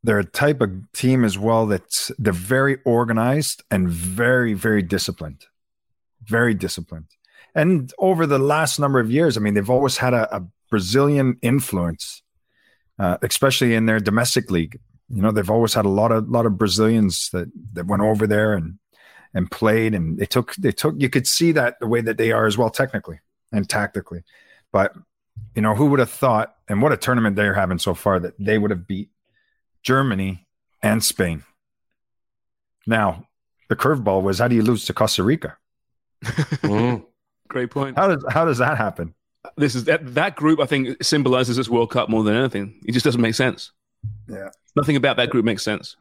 [0.04, 5.46] they're a type of team as well that's they're very organized and very, very disciplined.
[6.24, 7.08] Very disciplined.
[7.56, 11.38] And over the last number of years, I mean, they've always had a, a Brazilian
[11.42, 12.22] influence,
[13.00, 14.80] uh, especially in their domestic league.
[15.10, 18.28] You know, they've always had a lot of lot of Brazilians that that went over
[18.28, 18.78] there and
[19.34, 20.96] and played, and they took they took.
[20.98, 23.20] You could see that the way that they are as well, technically
[23.52, 24.24] and tactically.
[24.72, 24.94] But
[25.56, 26.56] you know, who would have thought?
[26.68, 29.10] And what a tournament they're having so far that they would have beat
[29.84, 30.48] Germany
[30.84, 31.44] and Spain.
[32.86, 33.28] Now,
[33.70, 35.58] the curveball was how do you lose to Costa Rica?
[36.24, 37.06] Mhm.
[37.48, 37.98] Great point.
[37.98, 39.16] How does how does that happen?
[39.58, 42.80] This is that, that group, I think, symbolizes this World Cup more than anything.
[42.86, 43.72] It just doesn't make sense.
[44.28, 44.50] Yeah.
[44.76, 45.96] Nothing about that group makes sense.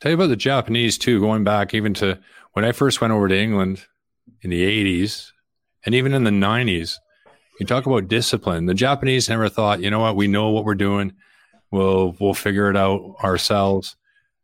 [0.00, 2.18] Tell you about the Japanese too, going back even to
[2.52, 3.86] when I first went over to England
[4.42, 5.30] in the 80s
[5.84, 6.96] and even in the 90s.
[7.60, 8.66] You talk about discipline.
[8.66, 11.12] The Japanese never thought, you know what, we know what we're doing.
[11.70, 13.96] We'll we'll figure it out ourselves.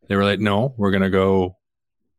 [0.09, 1.57] They were like, no, we're gonna go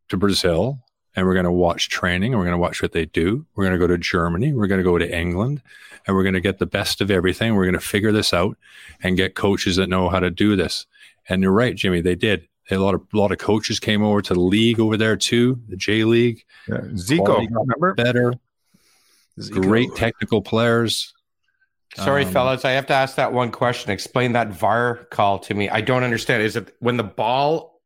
[0.10, 0.80] to Brazil
[1.16, 3.46] and we're gonna watch training and we're gonna watch what they do.
[3.56, 5.62] We're gonna go to Germany, we're gonna go to England,
[6.06, 7.56] and we're gonna get the best of everything.
[7.56, 8.58] We're gonna figure this out
[9.04, 10.86] and get coaches that know how to do this.
[11.30, 12.48] And you're right, Jimmy, they did.
[12.70, 15.60] A lot of a lot of coaches came over to the league over there too,
[15.68, 16.46] the J League.
[16.70, 16.78] Yeah.
[16.94, 17.94] Zico, remember?
[17.96, 18.34] Better,
[19.50, 21.14] great technical players.
[21.96, 22.64] Sorry, Um, fellas.
[22.64, 23.92] I have to ask that one question.
[23.92, 25.68] Explain that VAR call to me.
[25.68, 26.42] I don't understand.
[26.44, 27.82] Is it when the ball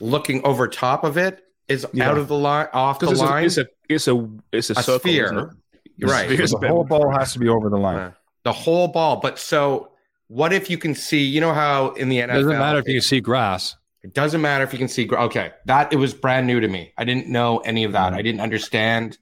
[0.00, 2.10] looking over top of it is Yeah.
[2.10, 3.44] out of the line, off the Because it's, a- line?
[3.44, 5.24] it's a it's a it's a, A circle, sphere.
[5.26, 5.48] isn't it?
[5.96, 6.26] You're right.
[6.28, 7.96] Sphere is The whole ball has to be over the line.
[7.98, 8.12] Uh,
[8.44, 9.16] the whole ball.
[9.16, 9.90] But so,
[10.28, 11.22] what if you can see?
[11.24, 13.76] You know how in the NFL, Doesn't matter if you see grass.
[14.02, 15.04] It doesn't matter if you can see.
[15.04, 16.92] gr- Okay, that it was brand new to me.
[16.98, 18.14] I didn't know any of that.
[18.14, 19.18] I didn't understand.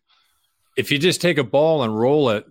[0.77, 2.47] If you just take a ball and roll it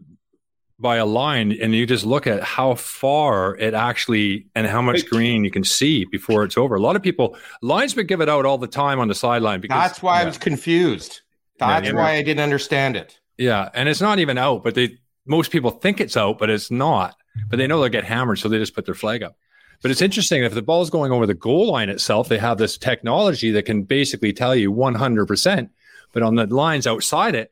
[0.80, 5.06] by a line and you just look at how far it actually and how much
[5.10, 6.76] green you can see before it's over.
[6.76, 9.78] A lot of people linesmen give it out all the time on the sideline because
[9.78, 11.22] That's why I was confused.
[11.60, 13.20] That's Yeah, why I didn't understand it.
[13.38, 16.72] Yeah, and it's not even out, but they most people think it's out, but it's
[16.72, 17.16] not.
[17.50, 19.38] But they know they'll get hammered, so they just put their flag up.
[19.82, 22.78] But it's interesting if the ball's going over the goal line itself, they have this
[22.78, 25.70] technology that can basically tell you 100%
[26.12, 27.52] but on the lines outside it,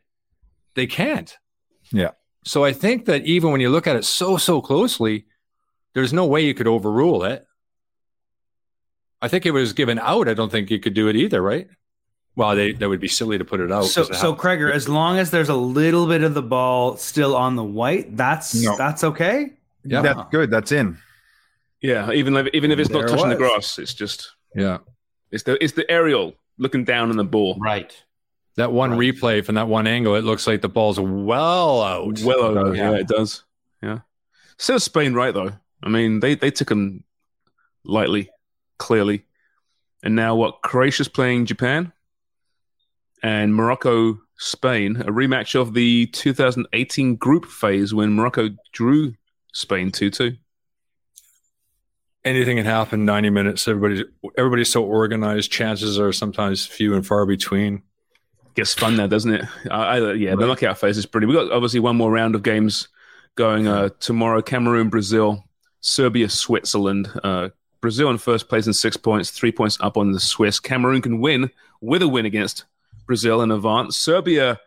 [0.75, 1.37] they can't.
[1.91, 2.11] Yeah.
[2.47, 5.25] So I think that even when you look at it so so closely,
[5.93, 7.45] there's no way you could overrule it.
[9.21, 10.27] I think it was given out.
[10.29, 11.67] I don't think you could do it either, right?
[12.35, 13.85] Well, they that would be silly to put it out.
[13.85, 16.41] So, 'cause it so ha- Kreger, as long as there's a little bit of the
[16.43, 18.77] ball still on the white, that's No.
[18.77, 19.53] that's okay.
[19.83, 20.01] Yeah.
[20.01, 20.51] That's good.
[20.51, 20.97] That's in.
[21.81, 24.77] Yeah, even if, even if it's not There it touching the grass, it's just yeah,
[25.31, 27.57] it's the it's the aerial looking down on the ball.
[27.59, 27.93] Right.
[28.57, 28.99] That one Right.
[29.15, 32.19] replay from that one angle, it looks like the ball's well out.
[32.21, 32.91] Well over, Yeah.
[32.91, 32.97] yeah.
[32.97, 33.43] it does.
[33.81, 33.99] Yeah,
[34.57, 35.53] still Spain right though.
[35.81, 37.03] I mean, they they took them
[37.83, 38.29] lightly,
[38.77, 39.25] clearly,
[40.03, 40.61] and now what?
[40.63, 41.93] Croatia's playing Japan,
[43.23, 49.13] and Morocco Spain, a rematch of the 2018 group phase when Morocco drew
[49.53, 50.37] Spain two two.
[52.25, 54.03] anything can happen 90 minutes everybody's
[54.37, 57.81] everybody's so organized chances are sometimes few and far between
[58.57, 59.45] Gets fun now, doesn't it?
[59.69, 61.27] I, I, yeah, the knockout phase is pretty.
[61.27, 62.87] We got obviously one more round of games
[63.35, 64.41] going uh, tomorrow.
[64.41, 65.43] Cameroon, Brazil,
[65.81, 67.07] Serbia, Switzerland.
[67.23, 67.49] Uh,
[67.81, 70.59] Brazil in first place in six points, three points up on the Swiss.
[70.59, 72.65] Cameroon can win with a win against
[73.05, 73.95] Brazil and advance.
[73.95, 74.59] Serbia,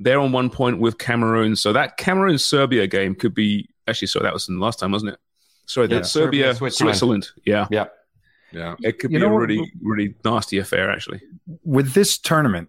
[0.00, 1.54] they're on one point with Cameroon.
[1.54, 4.08] So that Cameroon Serbia game could be actually.
[4.08, 5.20] Sorry, that was in the last time, wasn't it?
[5.66, 6.96] Sorry, Yeah, that Serbia, Serbia, Switzerland.
[6.96, 7.28] Switzerland.
[7.46, 7.86] Yeah, Yeah.
[8.50, 10.90] yeah it could You be a know what- really, really nasty affair.
[10.90, 11.22] Actually,
[11.62, 12.68] With this tournament,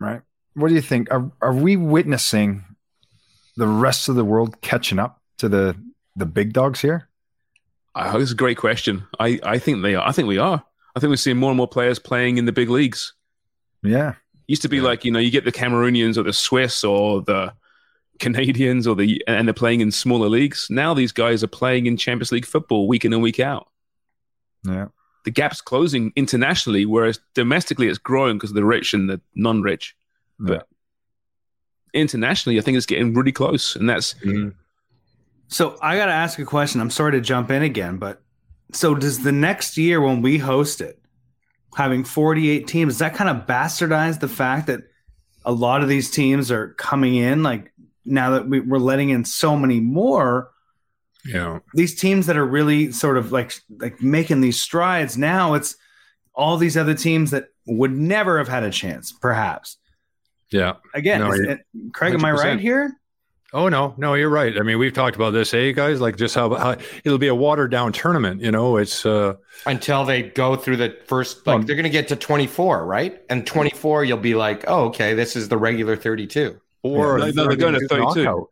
[0.00, 0.22] right?
[0.54, 1.10] What do you think?
[1.10, 2.64] Are are we witnessing
[3.56, 5.76] the rest of the world catching up to the
[6.16, 7.08] the big dogs here?
[7.94, 9.06] I it's a great question.
[9.18, 10.06] I, I think they are.
[10.06, 10.62] I think we are.
[10.94, 13.12] I think we're seeing more and more players playing in the big leagues.
[13.82, 14.14] Yeah.
[14.46, 17.52] Used to be like you know you get the Cameroonians or the Swiss or the
[18.18, 20.68] Canadians or the and they're playing in smaller leagues.
[20.70, 23.68] Now these guys are playing in Champions League football week in and week out.
[24.64, 24.86] Yeah.
[25.28, 29.94] The gap's closing internationally, whereas domestically it's growing because of the rich and the non-rich.
[30.38, 30.66] But
[31.92, 34.56] internationally, I think it's getting really close, and that's mm-hmm.
[35.48, 36.80] So I got to ask a question.
[36.80, 38.22] I'm sorry to jump in again, but
[38.72, 40.98] so does the next year when we host it,
[41.76, 44.84] having 48 teams, does that kind of bastardize the fact that
[45.44, 47.42] a lot of these teams are coming in?
[47.42, 47.70] Like
[48.06, 50.52] now that we, we're letting in so many more,
[51.24, 55.76] yeah these teams that are really sort of like like making these strides now, it's
[56.34, 59.76] all these other teams that would never have had a chance, perhaps.
[60.50, 61.52] yeah Again, No, is yeah.
[61.52, 62.92] it- Craig, am I right here?
[63.54, 64.58] Oh no, no, you're right.
[64.58, 67.34] I mean, we've talked about this, hey guys, like just how, how it'll be a
[67.34, 68.42] watered down tournament.
[68.42, 72.08] You know, it's uh, Until they go through the first, like they're going to get
[72.08, 73.22] to 24, right?
[73.30, 76.60] And 24, you'll be like, oh, okay, this is the regular 32.
[76.82, 78.24] or No, no, they're going to 32.
[78.24, 78.50] Knockout.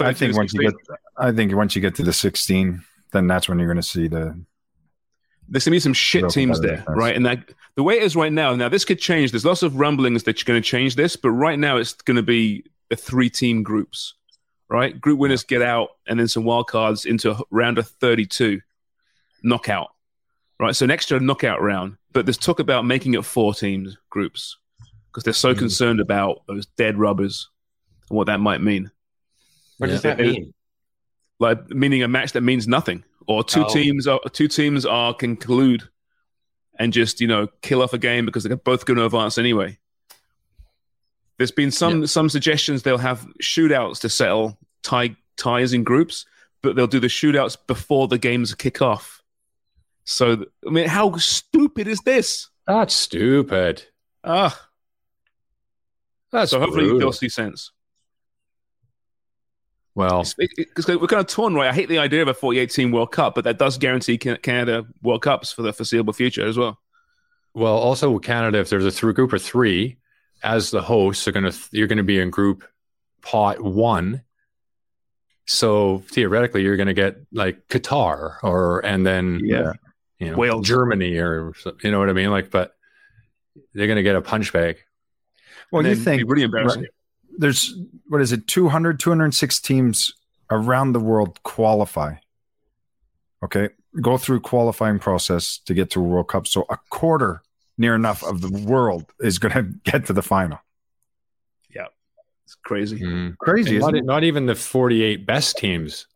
[0.00, 0.74] I think once you get,
[1.16, 4.08] I think once you get to the 16, then that's when you're going to see
[4.08, 4.38] the.
[5.48, 7.14] there's gonna be some shit teams there, right?
[7.14, 8.54] And that the way it is right now.
[8.54, 9.30] Now this could change.
[9.30, 12.16] There's lots of rumblings that you're going to change this, but right now it's going
[12.16, 14.14] to be a three-team groups,
[14.68, 15.00] right?
[15.00, 18.60] Group winners get out, and then some wild cards into a round of 32,
[19.42, 19.88] knockout,
[20.60, 20.76] right?
[20.76, 21.96] So an extra knockout round.
[22.12, 24.58] But there's talk about making it four teams groups
[25.06, 25.58] because they're so mm.
[25.58, 27.48] concerned about those dead rubbers
[28.10, 28.90] and what that might mean.
[29.78, 30.54] What does that mean?
[31.40, 33.72] like meaning a match that means nothing or two Oh.
[33.72, 35.88] teams are two teams are conclude
[36.78, 39.76] and just you know kill off a game because they're both going to advance anyway
[41.38, 46.26] there's been some some suggestions they'll have shootouts to settle tie ties in groups
[46.62, 49.22] but they'll do the shootouts before the games kick off
[50.04, 53.82] so i mean how stupid is this that's stupid.
[54.22, 54.68] ah
[56.30, 57.00] That's so hopefully brutal.
[57.00, 57.72] you'll see sense
[59.94, 61.68] Well, because we're kind of torn, right?
[61.68, 64.86] I hate the idea of a 48 team World Cup, but that does guarantee Canada
[65.02, 66.78] World Cups for the foreseeable future as well.
[67.54, 69.98] well, also Canada, if there's a through group of three,
[70.42, 72.64] as the hosts, are gonna you're gonna be in group
[73.20, 74.22] pot one.
[75.46, 79.72] So theoretically, you're gonna get like Qatar or and then Yeah.
[80.18, 80.66] you know, Wales.
[80.66, 81.52] Germany or
[81.82, 82.30] you know what I mean.
[82.30, 82.74] Like, but
[83.74, 84.78] they're gonna get a punch bag.
[85.70, 86.82] Well, And you think be really embarrassing.
[86.82, 86.90] right,
[87.38, 87.74] there's
[88.08, 90.12] what is it 200 206 teams
[90.50, 92.14] around the world qualify
[93.42, 93.68] okay
[94.00, 97.42] go through qualifying process to get to a world cup so a quarter
[97.78, 100.58] near enough of the world is going to get to the final
[101.74, 101.86] Yeah,
[102.44, 103.00] it's crazy.
[103.00, 103.34] Mm-hmm.
[103.40, 104.04] crazy not, isn't it?
[104.04, 106.06] not even the 48 best teams.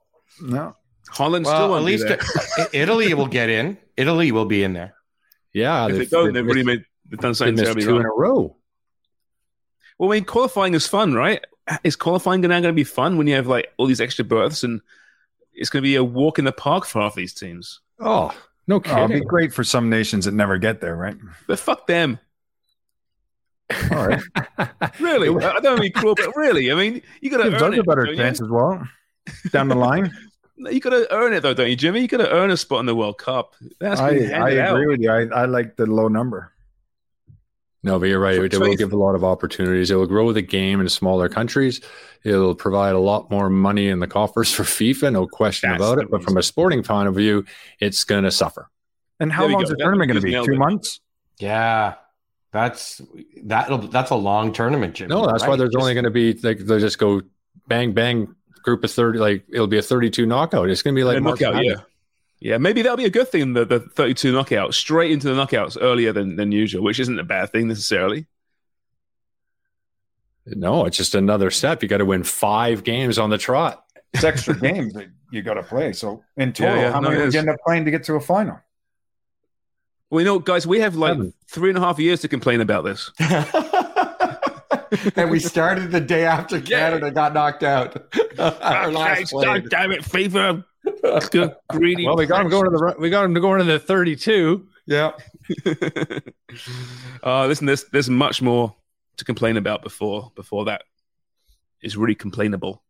[0.41, 0.75] no
[1.09, 2.64] Holland still Well, won't at be least there.
[2.67, 3.79] Uh, Italy will get in.
[3.97, 4.95] Italy will be in there.
[5.53, 8.01] Yeah, if they they've- don't, they've they've really missed- made they've done something two wrong.
[8.01, 8.57] in a row.
[9.99, 11.45] Well, I mean, qualifying is fun, right?
[11.83, 14.63] Is qualifying now going to be fun when you have like all these extra berths
[14.63, 14.81] and
[15.53, 17.81] it's going to be a walk in the park for half these teams?
[17.99, 18.33] Oh,
[18.67, 21.17] no Oh, it'd be great for some nations that never get there right
[21.47, 22.19] But fuck them.
[23.91, 24.23] All right.
[25.01, 25.29] Really?
[25.45, 27.81] I don't mean cruel, but really, I mean, you got to earn it.
[27.81, 28.23] a better don't you?
[28.23, 28.87] chance as well
[29.51, 30.13] down the line.
[30.59, 32.01] You got to earn it, though, don't you, Jimmy?
[32.01, 33.55] You got to earn a spot in the World Cup.
[33.79, 34.75] That's I, I handed out.
[34.75, 35.11] agree with you.
[35.11, 36.51] I, I like the low number.
[37.87, 38.37] No, but you're right.
[38.37, 39.91] So- It so will give a lot of opportunities.
[39.91, 41.80] It will grow the game in smaller countries.
[42.24, 45.99] It'll provide a lot more money in the coffers for FIFA, no question That's about
[45.99, 46.11] it.
[46.11, 47.45] But from a sporting point of view,
[47.80, 48.68] it's going to suffer.
[49.20, 49.64] And how There we long go.
[49.64, 50.32] is the That- tournament going to be?
[50.47, 50.59] Two it.
[50.59, 51.01] months?
[51.39, 51.95] Yeah,
[52.53, 53.01] that's
[53.45, 55.09] that'll that's a long tournament, Jimmy.
[55.11, 57.22] No, that's why there's Just- only going to be like they'll just go
[57.68, 59.18] bang bang group of thirty.
[59.18, 60.68] Like it'll be a thirty-two knockout.
[60.70, 61.74] It's going to be like March knockout, yeah.
[62.41, 62.51] Madness.
[62.51, 65.76] Yeah, maybe that'll be a good thing, the, the 32 knockouts, straight into the knockouts
[65.80, 68.26] earlier than, than usual, which isn't a bad thing necessarily.
[70.47, 71.82] No, it's just another step.
[71.82, 73.84] You got to win five games on the trot.
[74.14, 75.93] It's extra games that you got to play.
[75.93, 77.34] So in total, yeah, how no, many it would is.
[77.34, 78.61] you end up playing to get to a final?
[80.09, 81.32] Well, you know, guys, we have like Seven.
[81.49, 83.11] three and a half years to complain about this.
[85.16, 88.14] and we started the day after Canada got knocked out.
[88.39, 89.61] Our last God play.
[89.68, 90.64] damn it, FIFA.
[91.30, 92.07] Good, greedy.
[92.07, 94.66] Well, we got him going to the we got him to going to the thirty-two.
[94.87, 95.12] Yeah.
[97.22, 98.74] uh, listen, there's there's much more
[99.16, 100.82] to complain about before before that
[101.82, 102.82] is really complainable.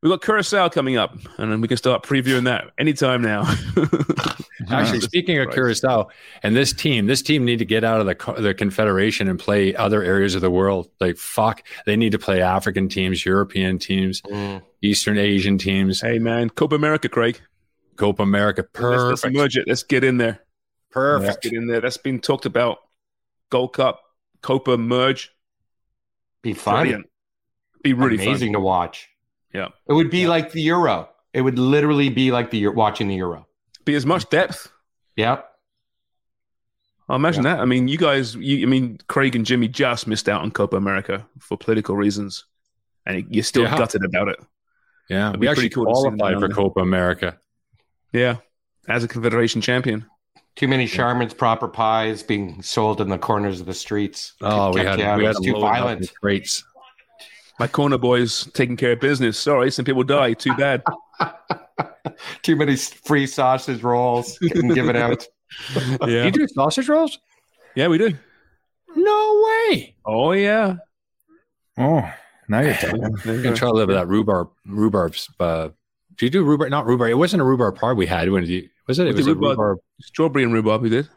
[0.00, 3.42] We've got Curacao coming up, and then we can start previewing that anytime now.
[4.70, 6.08] Actually, speaking of Curacao
[6.44, 9.74] and this team, this team need to get out of the the confederation and play
[9.74, 10.88] other areas of the world.
[11.00, 14.62] Like fuck, they need to play African teams, European teams, Mm.
[14.82, 17.40] Eastern Asian teams, hey man, Copa America, Craig.
[17.96, 18.62] Copa America.
[18.62, 19.64] Let's, let's Perfect, merge it.
[19.66, 20.38] Let's get in there.
[20.94, 21.42] Let's perfect.
[21.42, 21.80] get in there.
[21.80, 22.78] That's been talked about.
[23.50, 24.00] Gold Cup,
[24.42, 25.32] Copa merge.
[26.42, 26.82] Be fun.
[26.82, 27.06] Brilliant.
[27.82, 29.07] Be really Amazing to watch.
[29.52, 29.68] Yeah.
[29.88, 31.08] It would be like the Euro.
[31.32, 33.46] It would literally be like the Eu- watching the Euro.
[33.84, 34.70] Be as much depth.
[35.16, 35.40] Yeah.
[37.08, 37.60] I imagine that.
[37.60, 38.34] I mean, you guys.
[38.34, 42.44] You, I mean, Craig and Jimmy just missed out on Copa America for political reasons,
[43.06, 43.78] and you're still Yeah.
[43.78, 44.38] gutted about it.
[45.08, 46.54] Yeah, It'd we actually pretty cool to qualified for.
[46.54, 47.38] Copa America.
[48.12, 48.36] Yeah,
[48.88, 50.04] as a Confederation champion.
[50.54, 54.34] Too many Sharman's proper pies being sold in the corners of the streets.
[54.42, 55.18] Oh, we Kept had you out.
[55.18, 56.14] we had too loaded up in violent.
[56.20, 56.62] crates.
[57.58, 59.38] My corner boys taking care of business.
[59.38, 60.32] Sorry, some people die.
[60.34, 60.82] Too bad.
[62.42, 65.26] Too many free sausage rolls getting given out.
[66.06, 67.18] yeah, You do sausage rolls?
[67.74, 68.14] yeah, we do.
[68.96, 69.94] No way.
[70.04, 70.76] Oh yeah.
[71.76, 72.10] Oh,
[72.48, 73.04] now you're talking.
[73.04, 74.48] I'm gonna try to live with that rhubarb.
[74.66, 75.28] Rhubarb's.
[75.38, 75.68] Uh,
[76.16, 76.70] do you do rhubarb?
[76.70, 77.10] Not rhubarb.
[77.10, 78.30] It wasn't a rhubarb pie we had.
[78.30, 79.06] When you, was it?
[79.06, 79.58] It was did a rhubarb.
[79.58, 79.78] rhubarb.
[80.00, 80.82] Strawberry and rhubarb.
[80.82, 81.08] We did.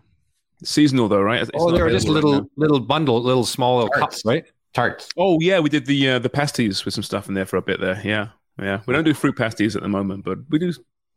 [0.63, 1.41] Seasonal though, right?
[1.41, 4.43] It's Oh, they were just available right little little bundle, little small little cups, right?
[4.73, 5.09] Tarts.
[5.17, 7.61] Oh yeah, we did the uh, the pasties with some stuff in there for a
[7.61, 8.01] bit there.
[8.03, 8.81] Yeah, yeah.
[8.85, 10.71] We don't do fruit pasties at the moment, but we do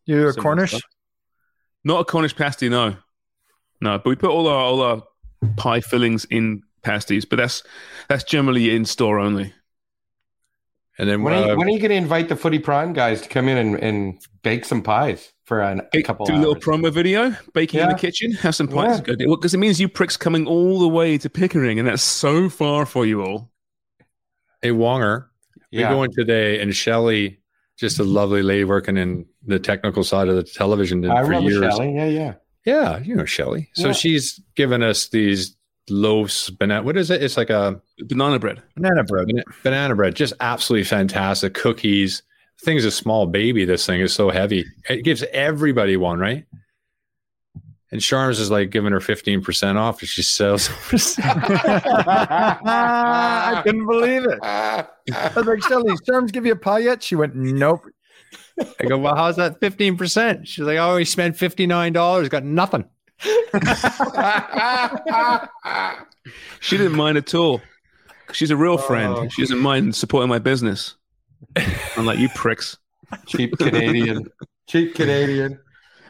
[0.06, 0.70] You're a Cornish?
[0.70, 0.82] stuff.
[1.84, 2.96] Not a Cornish pasty, no,
[3.80, 3.98] no.
[3.98, 5.02] But we put all our all our
[5.56, 7.62] pie fillings in pasties, but that's
[8.08, 9.52] that's generally in store only.
[10.98, 12.92] And then When are, uh, you, when are you going to invite the Footy Prime
[12.92, 16.36] guys to come in and, and bake some pies for an, a couple do a
[16.36, 19.02] little promo video, baking in the kitchen, have some pies.
[19.06, 19.14] Yeah.
[19.28, 22.86] Because it means you pricks coming all the way to Pickering, and that's so far
[22.86, 23.50] for you all.
[24.62, 25.26] hey Wonger,
[25.70, 25.90] yeah.
[25.90, 27.40] we go in today, and Shelly,
[27.76, 31.74] just a lovely lady working in the technical side of the television I for years.
[31.74, 31.94] Shelley.
[31.94, 32.34] Yeah, yeah.
[32.64, 33.68] Yeah, you know Shelly.
[33.74, 33.92] So Yeah.
[33.92, 35.54] she's given us these
[35.90, 36.48] loaves.
[36.48, 36.82] Banana.
[36.82, 37.22] What is it?
[37.22, 38.62] It's like a Banana bread.
[38.74, 39.28] Banana bread.
[39.62, 42.22] Banana bread just absolutely fantastic cookies
[42.62, 46.44] thing's a small baby this thing is so heavy it gives everybody one right
[47.90, 50.68] and Charms is like giving her 15% off and she sells
[52.66, 54.38] I couldn't believe it.
[54.42, 54.86] I
[55.36, 57.04] was like, Shelly, Sherms give you a pie yet?
[57.04, 57.84] She went, nope.
[58.80, 62.84] I go well how's that 15% she's like I already spent $59 got nothing
[66.60, 67.60] She didn't mind at all.
[68.32, 68.78] She's a real Oh.
[68.78, 69.30] friend.
[69.32, 70.96] She doesn't mind supporting my business.
[71.96, 72.76] Unlike you pricks.
[73.26, 74.26] Cheap Canadian.
[74.66, 75.58] Cheap Canadian.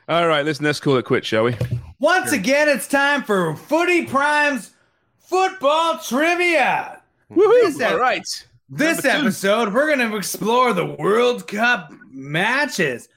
[0.09, 1.57] All right, listen, let's call it quit, shall we?
[1.99, 4.70] Once again, it's time for Footy Prime's
[5.18, 7.01] football trivia.
[7.30, 8.22] This, ep- All right.
[8.68, 9.26] this Number two.
[9.26, 13.09] episode, we're going to explore the World Cup matches.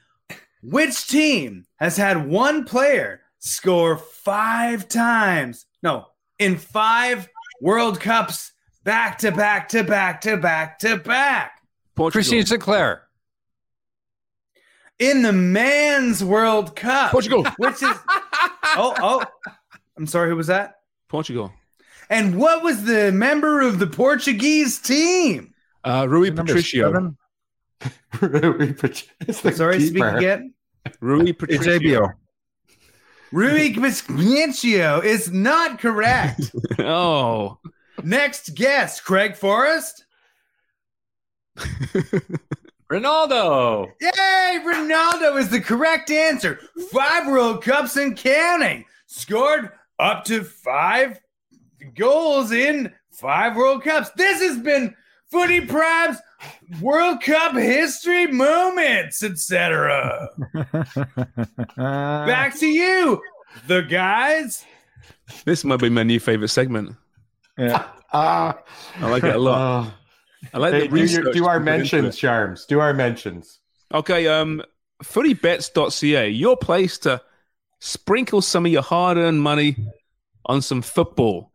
[0.62, 5.66] Which team has had one player score five times?
[5.82, 6.06] No,
[6.38, 7.28] in five
[7.60, 8.52] World Cups
[8.82, 11.57] back to back to back to back to back.
[11.98, 12.20] Portugal.
[12.20, 13.02] Christine Sinclair
[15.00, 17.10] In the Men's World Cup.
[17.10, 17.44] Portugal.
[17.58, 17.96] Which is.
[18.76, 19.24] Oh, oh.
[19.96, 20.76] I'm sorry, who was that?
[21.08, 21.52] Portugal.
[22.08, 25.52] And what was the member of the Portuguese team?
[25.84, 26.86] Uh, Rui Patricio.
[26.86, 27.16] seven?
[28.22, 30.54] it's the Sorry, speak again.
[31.00, 32.12] Rui Patricio.
[33.32, 36.50] Rui Patricio is not correct.
[36.78, 37.58] oh.
[38.02, 40.04] Next guest, Craig Forrest.
[42.90, 43.90] Ronaldo.
[44.00, 44.58] Yay!
[44.64, 46.58] Ronaldo is the correct answer.
[46.90, 48.84] Five World Cups and counting.
[49.06, 51.20] Scored up to five
[51.94, 54.10] goals in five World Cups.
[54.16, 54.94] This has been
[55.30, 56.16] Footy Prime's
[56.80, 60.28] World Cup history moments, etc.
[61.76, 63.20] Back to you,
[63.66, 64.64] the guys.
[65.44, 66.96] This might be my new favorite segment.
[67.58, 67.86] Yeah.
[68.12, 68.54] Uh,
[69.00, 69.86] I like it a lot.
[69.86, 69.90] uh,
[70.52, 72.16] I like hey, the do, your, do our you put into mentions.
[72.16, 72.66] Charms.
[72.66, 73.60] Do our mentions.
[73.92, 74.62] Okay, um,
[75.02, 77.22] footybets.ca, your place to
[77.80, 79.76] sprinkle some of your hard-earned money
[80.46, 81.52] on some football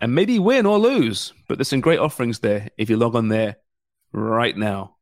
[0.00, 1.32] and maybe win or lose.
[1.48, 3.56] But there's some great offerings there if you log on there
[4.12, 4.96] right now.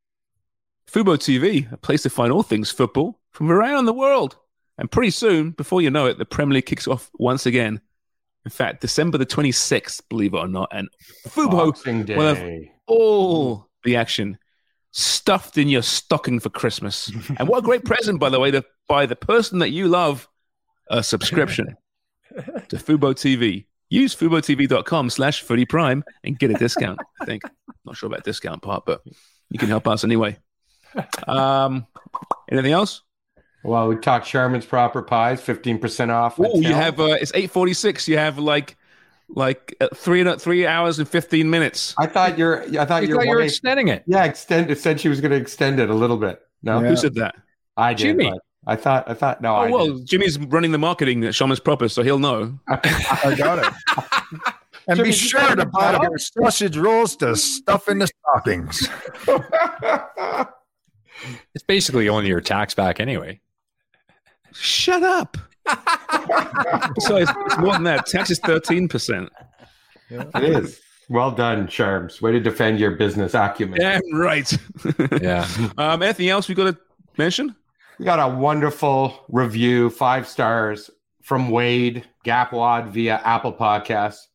[0.90, 4.36] Fubo TV, a place to find all things football from around the world.
[4.78, 7.80] And pretty soon, before you know it, the Premier League kicks off once again.
[8.44, 10.68] In fact, December the 26th, believe it or not.
[10.72, 10.88] And
[11.28, 12.16] Fubo Boxing Day.
[12.16, 12.44] will have
[12.86, 14.38] all the action
[14.90, 17.10] stuffed in your stocking for Christmas.
[17.38, 20.28] and what a great present, by the way, to buy the person that you love
[20.90, 21.76] a subscription
[22.68, 23.66] to Fubo TV.
[23.90, 27.42] Use FuboTV.com slash footy prime and get a discount, I think.
[27.84, 29.02] Not sure about discount part, but
[29.50, 30.38] you can help us anyway.
[31.26, 31.86] Um,
[32.50, 33.02] anything else?
[33.64, 36.38] Well, we talked Sharman's proper pies, fifteen percent off.
[36.38, 38.08] Oh, you have uh, it's eight forty six.
[38.08, 38.76] You have like
[39.28, 41.94] like uh, three three hours and fifteen minutes.
[41.98, 42.62] I thought you're.
[42.78, 44.02] I thought You your thought you were extending it.
[44.06, 44.70] Yeah, extend.
[44.70, 46.42] It said she was going to extend it a little bit.
[46.62, 46.88] No, Yeah.
[46.88, 47.36] Who said that?
[47.76, 48.18] I did.
[48.18, 48.32] Jimmy.
[48.66, 49.08] I thought.
[49.08, 49.40] I thought.
[49.40, 50.06] No, Oh I well, did.
[50.06, 52.58] Jimmy's running the marketing at Sharman's Proper, so he'll know.
[52.68, 53.72] I got it.
[54.88, 55.70] And Jimmy, be sure to it.
[55.70, 58.88] buy your sausage rolls to stuff in the stockings.
[61.54, 63.40] It's basically only your tax back anyway.
[64.54, 65.36] Shut up.
[66.98, 68.06] so it's, it's more than that.
[68.06, 69.30] Tax is thirteen percent.
[70.10, 70.80] it is.
[71.08, 72.22] Well done, Charms.
[72.22, 73.78] Way to defend your business acumen.
[73.78, 74.50] Damn right.
[75.20, 75.46] Yeah.
[75.76, 76.78] um, anything else we got to
[77.18, 77.54] mention?
[77.98, 80.90] We got a wonderful review, five stars
[81.22, 84.26] from Wade Gapwad via Apple Podcasts.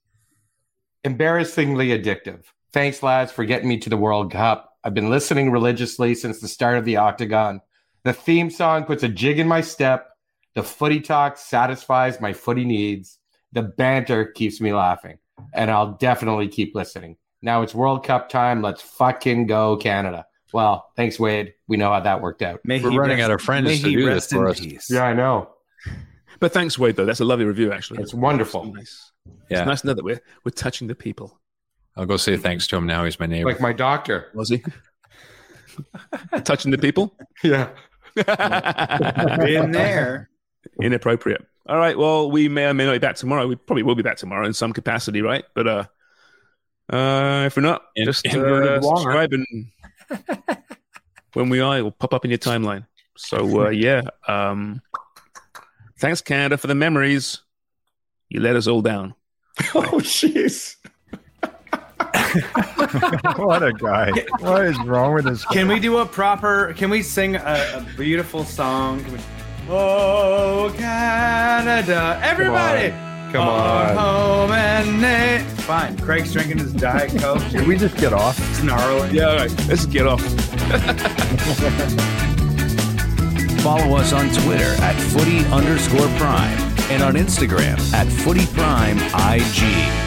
[1.04, 2.44] Embarrassingly addictive.
[2.74, 4.78] Thanks, lads, for getting me to the World Cup.
[4.84, 7.62] I've been listening religiously since the start of the Octagon.
[8.08, 10.12] The theme song puts a jig in my step.
[10.56, 13.20] The footy talk satisfies my footy needs.
[13.52, 15.18] The banter keeps me laughing.
[15.54, 17.18] And I'll definitely keep listening.
[17.42, 18.62] Now it's World Cup time.
[18.62, 20.26] Let's fucking go, Canada.
[20.54, 21.54] Well, thanks, Wade.
[21.68, 22.62] We know how that worked out.
[22.64, 24.62] May We're he running rest- out of friends to do this for us.
[24.62, 24.90] peace.
[24.90, 25.50] Yeah, I know.
[26.40, 26.96] But thanks, Wade.
[26.96, 28.02] Though that's a lovely review, actually.
[28.04, 28.72] It's wonderful.
[28.74, 29.12] nice.
[29.50, 29.60] Yeah.
[29.60, 31.38] It's nice to know that we're we're touching the people.
[31.98, 33.04] I'll go say thanks to him now.
[33.04, 33.50] He's my neighbor.
[33.50, 34.28] Like my doctor.
[34.34, 34.64] Was he
[36.46, 37.14] touching the people?
[37.44, 37.68] Yeah.
[38.26, 40.30] Been there.
[40.82, 41.46] Inappropriate.
[41.68, 41.98] All right.
[41.98, 43.48] Well, we may or may not be back tomorrow.
[43.48, 45.44] We probably will be back tomorrow in some capacity, right?
[45.54, 45.84] But uh,
[46.90, 49.46] uh, if we're not, In- just inverted uh, subscribe and
[51.34, 52.86] when we are, it will pop up in your timeline.
[53.18, 54.04] So uh, yeah.
[54.28, 54.82] Um,
[56.00, 57.42] thanks, Canada, for the memories.
[58.30, 59.14] You let us all down.
[59.74, 60.76] Oh, jeez.
[63.38, 64.12] what a guy.
[64.40, 65.46] What is wrong with this?
[65.46, 66.74] Can we do a proper?
[66.74, 69.04] Can we sing a, a beautiful song?
[69.04, 69.20] Can we,
[69.70, 72.90] oh Canada, everybody!
[73.34, 73.96] Come Our on.
[73.98, 75.98] home and na- Fine.
[76.00, 77.44] Craig's drinking his diet coke.
[77.50, 78.38] Did we just get off?
[78.56, 79.14] snarling.
[79.14, 79.30] Yeah.
[79.30, 79.68] All right.
[79.68, 80.22] Let's get off.
[83.62, 86.58] Follow us on Twitter at footy underscore prime
[86.90, 90.07] and on Instagram at footy prime IG.